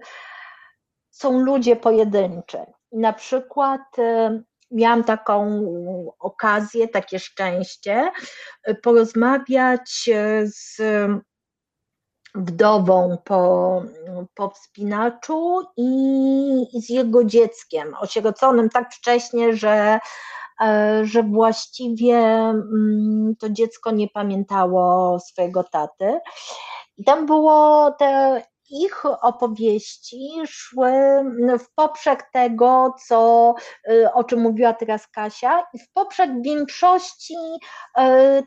są 1.11 1.41
ludzie 1.41 1.77
pojedynczy. 1.77 2.59
Na 2.93 3.13
przykład 3.13 3.99
e, 3.99 4.41
miałam 4.71 5.05
taką 5.05 5.65
okazję, 6.19 6.89
takie 6.89 7.19
szczęście, 7.19 8.11
porozmawiać 8.83 10.11
z 10.45 10.81
wdową 12.35 13.19
po, 13.25 13.83
po 14.35 14.51
wspinaczu 14.51 15.63
i, 15.77 16.81
z 16.83 16.89
jego 16.89 17.25
dzieckiem, 17.25 17.95
osieroconym 18.01 18.69
tak 18.69 18.95
wcześnie, 18.95 19.57
że 19.57 19.99
E, 20.61 21.01
że 21.05 21.23
właściwie 21.23 22.17
mm, 22.17 23.35
to 23.39 23.51
dziecko 23.51 23.91
nie 23.91 24.09
pamiętało 24.09 25.19
swojego 25.21 25.65
taty. 25.65 26.21
I 26.97 27.05
tam 27.05 27.27
było 27.27 27.91
te 27.99 28.43
ich 28.71 29.07
opowieści 29.23 30.31
szły 30.47 30.93
w 31.59 31.75
poprzek 31.75 32.31
tego, 32.33 32.95
co, 33.07 33.55
y, 33.91 34.13
o 34.13 34.25
czym 34.25 34.41
mówiła 34.41 34.73
teraz 34.73 35.07
Kasia, 35.07 35.63
i 35.75 35.79
w 35.79 35.93
poprzek 35.93 36.31
większości 36.43 37.37
y, 37.99 38.03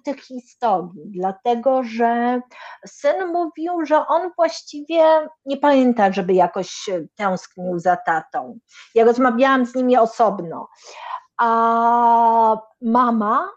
tych 0.06 0.20
historii, 0.20 1.04
dlatego 1.06 1.84
że 1.84 2.42
syn 2.88 3.28
mówił, 3.28 3.86
że 3.86 4.08
on 4.08 4.32
właściwie 4.36 5.04
nie 5.46 5.58
pamięta, 5.58 6.12
żeby 6.12 6.34
jakoś 6.34 6.90
tęsknił 7.16 7.80
za 7.80 7.98
tatą. 7.98 8.60
Ja 8.96 9.06
rozmawiałam 9.06 9.66
z 9.66 9.76
nimi 9.76 9.98
osobno, 9.98 10.68
a 11.38 12.58
mama 12.82 13.50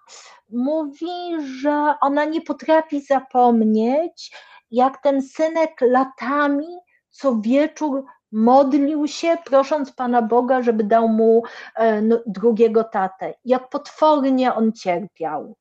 mówi, 0.50 1.36
że 1.60 1.94
ona 2.00 2.24
nie 2.24 2.40
potrafi 2.40 3.00
zapomnieć, 3.00 4.36
jak 4.70 5.02
ten 5.02 5.22
synek 5.22 5.80
latami 5.80 6.78
co 7.10 7.36
wieczór 7.36 8.04
modlił 8.32 9.08
się, 9.08 9.36
prosząc 9.44 9.92
Pana 9.92 10.22
Boga, 10.22 10.62
żeby 10.62 10.84
dał 10.84 11.08
mu 11.08 11.42
e, 11.76 12.02
no, 12.02 12.18
drugiego 12.26 12.84
tatę. 12.84 13.34
Jak 13.44 13.68
potwornie 13.68 14.54
on 14.54 14.72
cierpiał. 14.72 15.56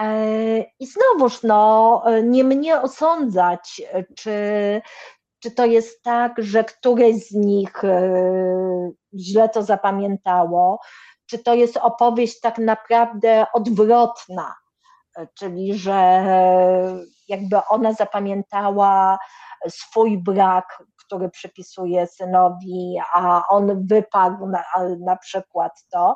E, 0.00 0.60
I 0.80 0.86
znowuż, 0.86 1.42
no, 1.42 2.02
nie 2.22 2.44
mnie 2.44 2.80
osądzać, 2.80 3.82
czy, 4.16 4.32
czy 5.38 5.50
to 5.50 5.64
jest 5.64 6.02
tak, 6.02 6.32
że 6.38 6.64
któreś 6.64 7.26
z 7.26 7.34
nich 7.34 7.84
e, 7.84 8.12
źle 9.14 9.48
to 9.48 9.62
zapamiętało, 9.62 10.80
czy 11.26 11.38
to 11.38 11.54
jest 11.54 11.76
opowieść 11.76 12.40
tak 12.40 12.58
naprawdę 12.58 13.46
odwrotna, 13.52 14.54
czyli 15.34 15.78
że 15.78 16.24
jakby 17.28 17.56
ona 17.68 17.92
zapamiętała 17.92 19.18
swój 19.68 20.18
brak, 20.18 20.82
który 20.96 21.30
przypisuje 21.30 22.06
synowi, 22.06 22.96
a 23.14 23.42
on 23.48 23.86
wypadł 23.86 24.46
na, 24.46 24.64
na 25.00 25.16
przykład 25.16 25.72
to, 25.90 26.14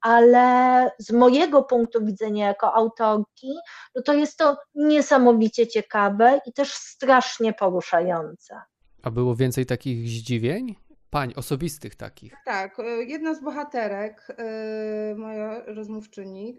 ale 0.00 0.90
z 0.98 1.12
mojego 1.12 1.62
punktu 1.62 2.04
widzenia 2.04 2.46
jako 2.46 2.74
autorki, 2.74 3.54
no 3.94 4.02
to 4.02 4.14
jest 4.14 4.38
to 4.38 4.56
niesamowicie 4.74 5.66
ciekawe 5.66 6.40
i 6.46 6.52
też 6.52 6.72
strasznie 6.72 7.52
poruszające. 7.52 8.60
A 9.02 9.10
było 9.10 9.36
więcej 9.36 9.66
takich 9.66 10.08
zdziwień? 10.08 10.76
pań 11.10 11.32
osobistych 11.36 11.94
takich. 11.94 12.34
Tak, 12.44 12.78
e, 12.78 12.82
jedna 12.84 13.34
z 13.34 13.42
bohaterek, 13.42 14.28
e, 14.38 15.14
moja 15.14 15.64
rozmówczyni, 15.64 16.56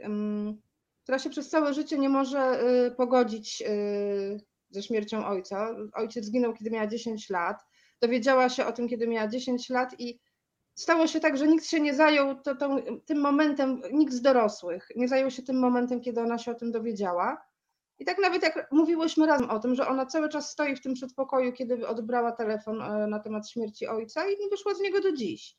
która 1.03 1.19
się 1.19 1.29
przez 1.29 1.49
całe 1.49 1.73
życie 1.73 1.97
nie 1.97 2.09
może 2.09 2.39
e, 2.39 2.91
pogodzić 2.91 3.63
ze 4.69 4.83
śmiercią 4.83 5.25
ojca. 5.25 5.75
Ojciec 5.93 6.25
zginął, 6.25 6.53
kiedy 6.53 6.71
miała 6.71 6.87
10 6.87 7.29
lat. 7.29 7.57
Dowiedziała 8.01 8.49
się 8.49 8.65
o 8.65 8.71
tym, 8.71 8.87
kiedy 8.87 9.07
miała 9.07 9.27
10 9.27 9.69
lat 9.69 9.99
i 9.99 10.19
stało 10.75 11.07
się 11.07 11.19
tak, 11.19 11.37
że 11.37 11.47
nikt 11.47 11.65
się 11.65 11.79
nie 11.79 11.93
zajął 11.93 12.35
to, 12.35 12.55
to, 12.55 12.75
tym 13.05 13.21
momentem, 13.21 13.81
nikt 13.93 14.13
z 14.13 14.21
dorosłych 14.21 14.87
nie 14.95 15.07
zajął 15.07 15.31
się 15.31 15.43
tym 15.43 15.59
momentem, 15.59 16.01
kiedy 16.01 16.21
ona 16.21 16.37
się 16.37 16.51
o 16.51 16.55
tym 16.55 16.71
dowiedziała. 16.71 17.41
I 17.99 18.05
tak 18.05 18.19
nawet 18.19 18.43
jak 18.43 18.71
mówiłyśmy 18.71 19.25
razem 19.27 19.49
o 19.49 19.59
tym, 19.59 19.75
że 19.75 19.87
ona 19.87 20.05
cały 20.05 20.29
czas 20.29 20.51
stoi 20.51 20.75
w 20.75 20.81
tym 20.81 20.93
przedpokoju, 20.93 21.53
kiedy 21.53 21.87
odbrała 21.87 22.31
telefon 22.31 22.81
e, 22.81 23.07
na 23.07 23.19
temat 23.19 23.49
śmierci 23.49 23.87
ojca 23.87 24.29
i 24.29 24.39
nie 24.39 24.49
wyszła 24.49 24.73
z 24.73 24.79
niego 24.79 25.01
do 25.01 25.11
dziś. 25.11 25.57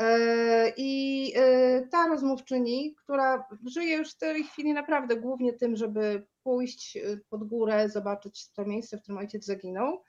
E, 0.00 0.72
I 0.76 1.32
e, 1.36 1.82
ta 1.86 2.06
rozmówczyni, 2.08 2.94
która 2.94 3.48
żyje 3.66 3.96
już 3.96 4.12
w 4.12 4.18
tej 4.18 4.44
chwili 4.44 4.72
naprawdę 4.72 5.16
głównie 5.16 5.52
tym, 5.52 5.76
żeby 5.76 6.26
pójść 6.42 6.98
pod 7.30 7.44
górę, 7.44 7.88
zobaczyć 7.88 8.52
to 8.52 8.64
miejsce, 8.64 8.98
w 8.98 9.02
którym 9.02 9.18
ojciec 9.18 9.44
zaginął, 9.44 10.02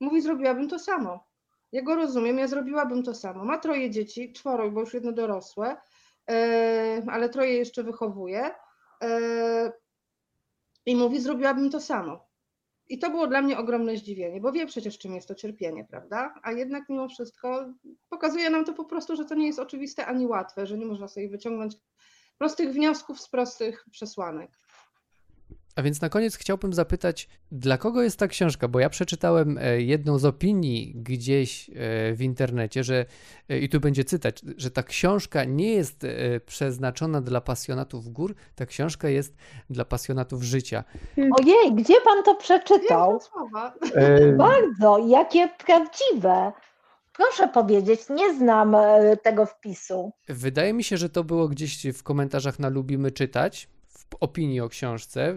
mówi: 0.00 0.20
Zrobiłabym 0.20 0.68
to 0.68 0.78
samo. 0.78 1.26
Ja 1.72 1.82
go 1.82 1.94
rozumiem, 1.94 2.38
ja 2.38 2.48
zrobiłabym 2.48 3.02
to 3.02 3.14
samo. 3.14 3.44
Ma 3.44 3.58
troje 3.58 3.90
dzieci, 3.90 4.32
czworo, 4.32 4.70
bo 4.70 4.80
już 4.80 4.94
jedno 4.94 5.12
dorosłe, 5.12 5.76
ale 7.08 7.28
troje 7.28 7.54
jeszcze 7.54 7.82
wychowuje 7.82 8.50
i 10.86 10.96
mówi, 10.96 11.20
zrobiłabym 11.20 11.70
to 11.70 11.80
samo. 11.80 12.31
I 12.92 12.98
to 12.98 13.10
było 13.10 13.26
dla 13.26 13.42
mnie 13.42 13.58
ogromne 13.58 13.96
zdziwienie, 13.96 14.40
bo 14.40 14.52
wie 14.52 14.66
przecież, 14.66 14.98
czym 14.98 15.14
jest 15.14 15.28
to 15.28 15.34
cierpienie, 15.34 15.84
prawda? 15.84 16.34
A 16.42 16.52
jednak 16.52 16.88
mimo 16.88 17.08
wszystko 17.08 17.72
pokazuje 18.08 18.50
nam 18.50 18.64
to 18.64 18.72
po 18.72 18.84
prostu, 18.84 19.16
że 19.16 19.24
to 19.24 19.34
nie 19.34 19.46
jest 19.46 19.58
oczywiste 19.58 20.06
ani 20.06 20.26
łatwe, 20.26 20.66
że 20.66 20.78
nie 20.78 20.86
można 20.86 21.08
sobie 21.08 21.28
wyciągnąć 21.28 21.76
prostych 22.38 22.72
wniosków 22.72 23.20
z 23.20 23.28
prostych 23.28 23.84
przesłanek. 23.90 24.58
A 25.76 25.82
więc 25.82 26.00
na 26.00 26.08
koniec 26.08 26.36
chciałbym 26.36 26.72
zapytać, 26.72 27.28
dla 27.52 27.78
kogo 27.78 28.02
jest 28.02 28.18
ta 28.18 28.28
książka? 28.28 28.68
Bo 28.68 28.80
ja 28.80 28.90
przeczytałem 28.90 29.58
e, 29.58 29.82
jedną 29.82 30.18
z 30.18 30.24
opinii 30.24 30.92
gdzieś 30.96 31.70
e, 31.70 31.72
w 32.14 32.22
internecie, 32.22 32.84
że, 32.84 33.04
e, 33.48 33.58
i 33.58 33.68
tu 33.68 33.80
będzie 33.80 34.04
cytat, 34.04 34.40
że 34.56 34.70
ta 34.70 34.82
książka 34.82 35.44
nie 35.44 35.74
jest 35.74 36.06
przeznaczona 36.46 37.20
dla 37.20 37.40
pasjonatów 37.40 38.08
gór, 38.08 38.34
ta 38.54 38.66
książka 38.66 39.08
jest 39.08 39.36
dla 39.70 39.84
pasjonatów 39.84 40.42
życia. 40.42 40.84
Ojej, 41.16 41.74
gdzie 41.74 41.94
pan 42.04 42.22
to 42.24 42.34
przeczytał? 42.34 43.20
słowa. 43.20 43.74
Bardzo, 44.36 44.98
jakie 45.08 45.48
prawdziwe. 45.66 46.52
Proszę 47.12 47.48
powiedzieć, 47.48 48.00
nie 48.10 48.34
znam 48.34 48.76
tego 49.22 49.46
wpisu. 49.46 50.12
Wydaje 50.28 50.72
mi 50.72 50.84
się, 50.84 50.96
że 50.96 51.08
to 51.08 51.24
było 51.24 51.48
gdzieś 51.48 51.86
w 51.86 52.02
komentarzach 52.02 52.58
na 52.58 52.68
Lubimy 52.68 53.10
Czytać 53.10 53.68
opinii 54.20 54.60
o 54.60 54.68
książce, 54.68 55.34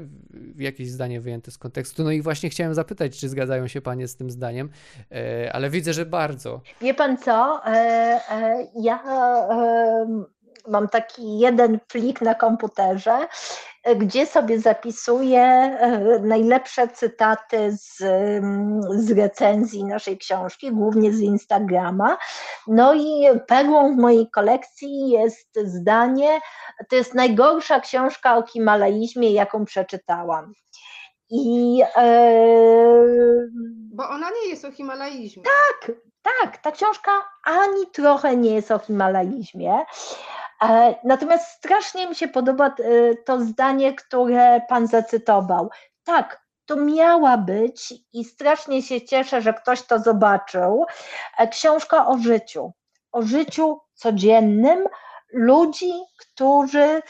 jakieś 0.57 0.91
zdanie 0.91 1.21
wyjęte 1.21 1.51
z 1.51 1.57
kontekstu. 1.57 2.03
No 2.03 2.11
i 2.11 2.21
właśnie 2.21 2.49
chciałem 2.49 2.73
zapytać, 2.73 3.19
czy 3.19 3.29
zgadzają 3.29 3.67
się 3.67 3.81
Panie 3.81 4.07
z 4.07 4.15
tym 4.15 4.31
zdaniem, 4.31 4.69
e, 5.11 5.53
ale 5.53 5.69
widzę, 5.69 5.93
że 5.93 6.05
bardzo. 6.05 6.61
Wie 6.81 6.93
Pan 6.93 7.17
co? 7.17 7.61
E, 7.65 7.71
e, 8.31 8.67
ja 8.81 9.03
mam 10.67 10.87
taki 10.89 11.39
jeden 11.39 11.79
plik 11.87 12.21
na 12.21 12.35
komputerze, 12.35 13.27
gdzie 13.93 14.25
sobie 14.25 14.59
zapisuję 14.59 15.41
e, 15.41 16.19
najlepsze 16.19 16.87
cytaty 16.87 17.77
z, 17.77 18.01
mm, 18.01 18.81
z 18.89 19.11
recenzji 19.11 19.83
naszej 19.83 20.17
książki, 20.17 20.71
głównie 20.71 21.13
z 21.13 21.19
Instagrama. 21.19 22.17
No 22.67 22.93
i 22.93 23.25
perłą 23.47 23.95
w 23.95 23.97
mojej 23.97 24.29
kolekcji 24.29 25.09
jest 25.09 25.59
zdanie, 25.63 26.39
to 26.89 26.95
jest 26.95 27.13
najgorsza 27.13 27.79
książka 27.79 28.37
o 28.37 28.47
himalaizmie, 28.47 29.31
jaką 29.31 29.65
przeczytałam. 29.65 30.53
I, 31.29 31.81
e... 31.95 32.07
Bo 33.93 34.09
ona 34.09 34.29
nie 34.29 34.49
jest 34.49 34.65
o 34.65 34.71
himalaizmie. 34.71 35.43
Tak, 35.43 35.95
tak, 36.21 36.57
ta 36.57 36.71
książka 36.71 37.11
ani 37.43 37.87
trochę 37.93 38.37
nie 38.37 38.53
jest 38.55 38.71
o 38.71 38.79
himalaizmie. 38.79 39.85
E, 40.63 40.95
natomiast 41.03 41.47
strasznie 41.51 42.09
mi 42.09 42.15
się 42.15 42.27
podoba 42.27 42.67
e, 42.67 42.73
to 43.15 43.41
zdanie, 43.41 43.93
które 43.93 44.61
Pan 44.69 44.87
zacytował. 44.87 45.69
Tak, 46.03 46.45
to 46.65 46.75
miała 46.75 47.37
być 47.37 47.93
i 48.13 48.23
strasznie 48.23 48.81
się 48.81 49.01
cieszę, 49.01 49.41
że 49.41 49.53
ktoś 49.53 49.81
to 49.81 49.99
zobaczył. 49.99 50.85
E, 51.37 51.47
książka 51.47 52.07
o 52.07 52.17
życiu, 52.17 52.73
o 53.11 53.21
życiu 53.21 53.79
codziennym 53.93 54.85
ludzi, 55.33 55.93
którzy 56.19 57.01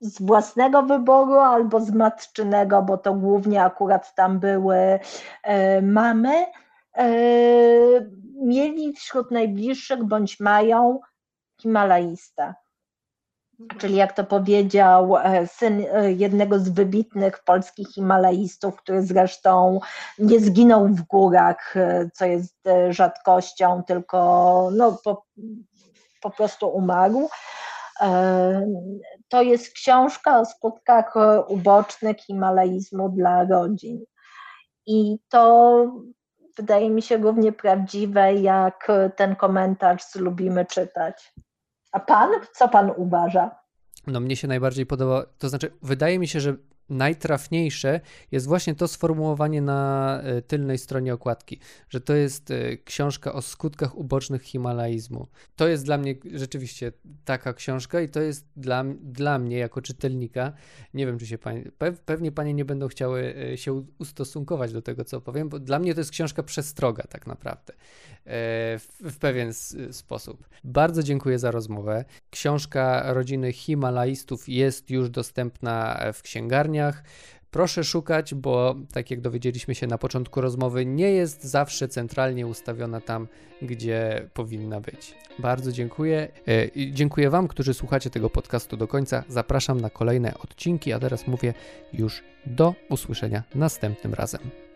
z 0.00 0.22
własnego 0.22 0.82
wyboru 0.82 1.38
albo 1.38 1.80
z 1.80 1.90
matczynego, 1.90 2.82
bo 2.82 2.98
to 2.98 3.14
głównie 3.14 3.64
akurat 3.64 4.14
tam 4.14 4.38
były 4.40 4.98
mamy, 5.82 6.46
mieli 8.42 8.92
wśród 8.92 9.30
najbliższych 9.30 10.04
bądź 10.04 10.40
mają 10.40 11.00
himalaista. 11.62 12.54
Czyli 13.78 13.96
jak 13.96 14.12
to 14.12 14.24
powiedział 14.24 15.16
e, 15.16 15.46
syn 15.46 15.84
e, 15.92 16.12
jednego 16.12 16.58
z 16.58 16.68
wybitnych 16.68 17.44
polskich 17.44 17.88
himalaistów, 17.88 18.76
który 18.76 19.02
zresztą 19.02 19.80
nie 20.18 20.40
zginął 20.40 20.88
w 20.88 21.02
górach, 21.02 21.76
e, 21.76 22.10
co 22.14 22.24
jest 22.24 22.56
rzadkością, 22.90 23.82
tylko 23.86 24.68
no, 24.72 24.98
po, 25.04 25.24
po 26.22 26.30
prostu 26.30 26.68
umarł. 26.68 27.28
To 29.28 29.42
jest 29.42 29.72
książka 29.72 30.40
o 30.40 30.46
skutkach 30.46 31.14
ubocznych 31.48 32.16
himalaizmu 32.16 33.08
dla 33.08 33.44
rodzin. 33.44 34.04
I 34.86 35.18
to 35.28 35.86
wydaje 36.56 36.90
mi 36.90 37.02
się 37.02 37.16
równie 37.16 37.52
prawdziwe, 37.52 38.34
jak 38.34 38.88
ten 39.16 39.36
komentarz 39.36 40.14
Lubimy 40.14 40.66
czytać. 40.66 41.32
A 41.92 42.00
pan? 42.00 42.30
Co 42.52 42.68
pan 42.68 42.90
uważa? 42.96 43.50
No 44.06 44.20
mnie 44.20 44.36
się 44.36 44.48
najbardziej 44.48 44.86
podoba, 44.86 45.22
to 45.38 45.48
znaczy 45.48 45.72
wydaje 45.82 46.18
mi 46.18 46.28
się, 46.28 46.40
że 46.40 46.56
najtrafniejsze 46.88 48.00
jest 48.32 48.46
właśnie 48.46 48.74
to 48.74 48.88
sformułowanie 48.88 49.62
na 49.62 50.20
e, 50.22 50.42
tylnej 50.42 50.78
stronie 50.78 51.14
okładki, 51.14 51.58
że 51.88 52.00
to 52.00 52.14
jest 52.14 52.50
e, 52.50 52.76
książka 52.76 53.32
o 53.32 53.42
skutkach 53.42 53.96
ubocznych 53.96 54.42
himalaizmu. 54.42 55.26
To 55.56 55.68
jest 55.68 55.84
dla 55.84 55.98
mnie 55.98 56.14
rzeczywiście 56.34 56.92
taka 57.24 57.52
książka 57.52 58.00
i 58.00 58.08
to 58.08 58.20
jest 58.20 58.46
dla, 58.56 58.84
dla 59.00 59.38
mnie 59.38 59.58
jako 59.58 59.82
czytelnika, 59.82 60.52
nie 60.94 61.06
wiem 61.06 61.18
czy 61.18 61.26
się 61.26 61.38
pani, 61.38 61.64
pewnie 62.04 62.32
panie 62.32 62.54
nie 62.54 62.64
będą 62.64 62.88
chciały 62.88 63.34
e, 63.52 63.56
się 63.56 63.84
ustosunkować 63.98 64.72
do 64.72 64.82
tego, 64.82 65.04
co 65.04 65.20
powiem, 65.20 65.48
bo 65.48 65.58
dla 65.58 65.78
mnie 65.78 65.94
to 65.94 66.00
jest 66.00 66.10
książka 66.10 66.42
przestroga 66.42 67.04
tak 67.08 67.26
naprawdę, 67.26 67.72
w, 68.78 68.88
w 69.00 69.18
pewien 69.18 69.52
sposób. 69.92 70.48
Bardzo 70.64 71.02
dziękuję 71.02 71.38
za 71.38 71.50
rozmowę. 71.50 72.04
Książka 72.30 73.12
rodziny 73.12 73.52
himalaistów 73.52 74.48
jest 74.48 74.90
już 74.90 75.10
dostępna 75.10 76.00
w 76.12 76.22
księgarni 76.22 76.71
Proszę 77.50 77.84
szukać, 77.84 78.34
bo 78.34 78.74
tak 78.92 79.10
jak 79.10 79.20
dowiedzieliśmy 79.20 79.74
się 79.74 79.86
na 79.86 79.98
początku 79.98 80.40
rozmowy, 80.40 80.86
nie 80.86 81.10
jest 81.10 81.44
zawsze 81.44 81.88
centralnie 81.88 82.46
ustawiona 82.46 83.00
tam, 83.00 83.28
gdzie 83.62 84.28
powinna 84.34 84.80
być. 84.80 85.14
Bardzo 85.38 85.72
dziękuję. 85.72 86.28
E, 86.48 86.92
dziękuję 86.92 87.30
Wam, 87.30 87.48
którzy 87.48 87.74
słuchacie 87.74 88.10
tego 88.10 88.30
podcastu 88.30 88.76
do 88.76 88.88
końca. 88.88 89.24
Zapraszam 89.28 89.80
na 89.80 89.90
kolejne 89.90 90.34
odcinki, 90.38 90.92
a 90.92 90.98
teraz 90.98 91.26
mówię 91.26 91.54
już 91.92 92.22
do 92.46 92.74
usłyszenia 92.88 93.42
następnym 93.54 94.14
razem. 94.14 94.71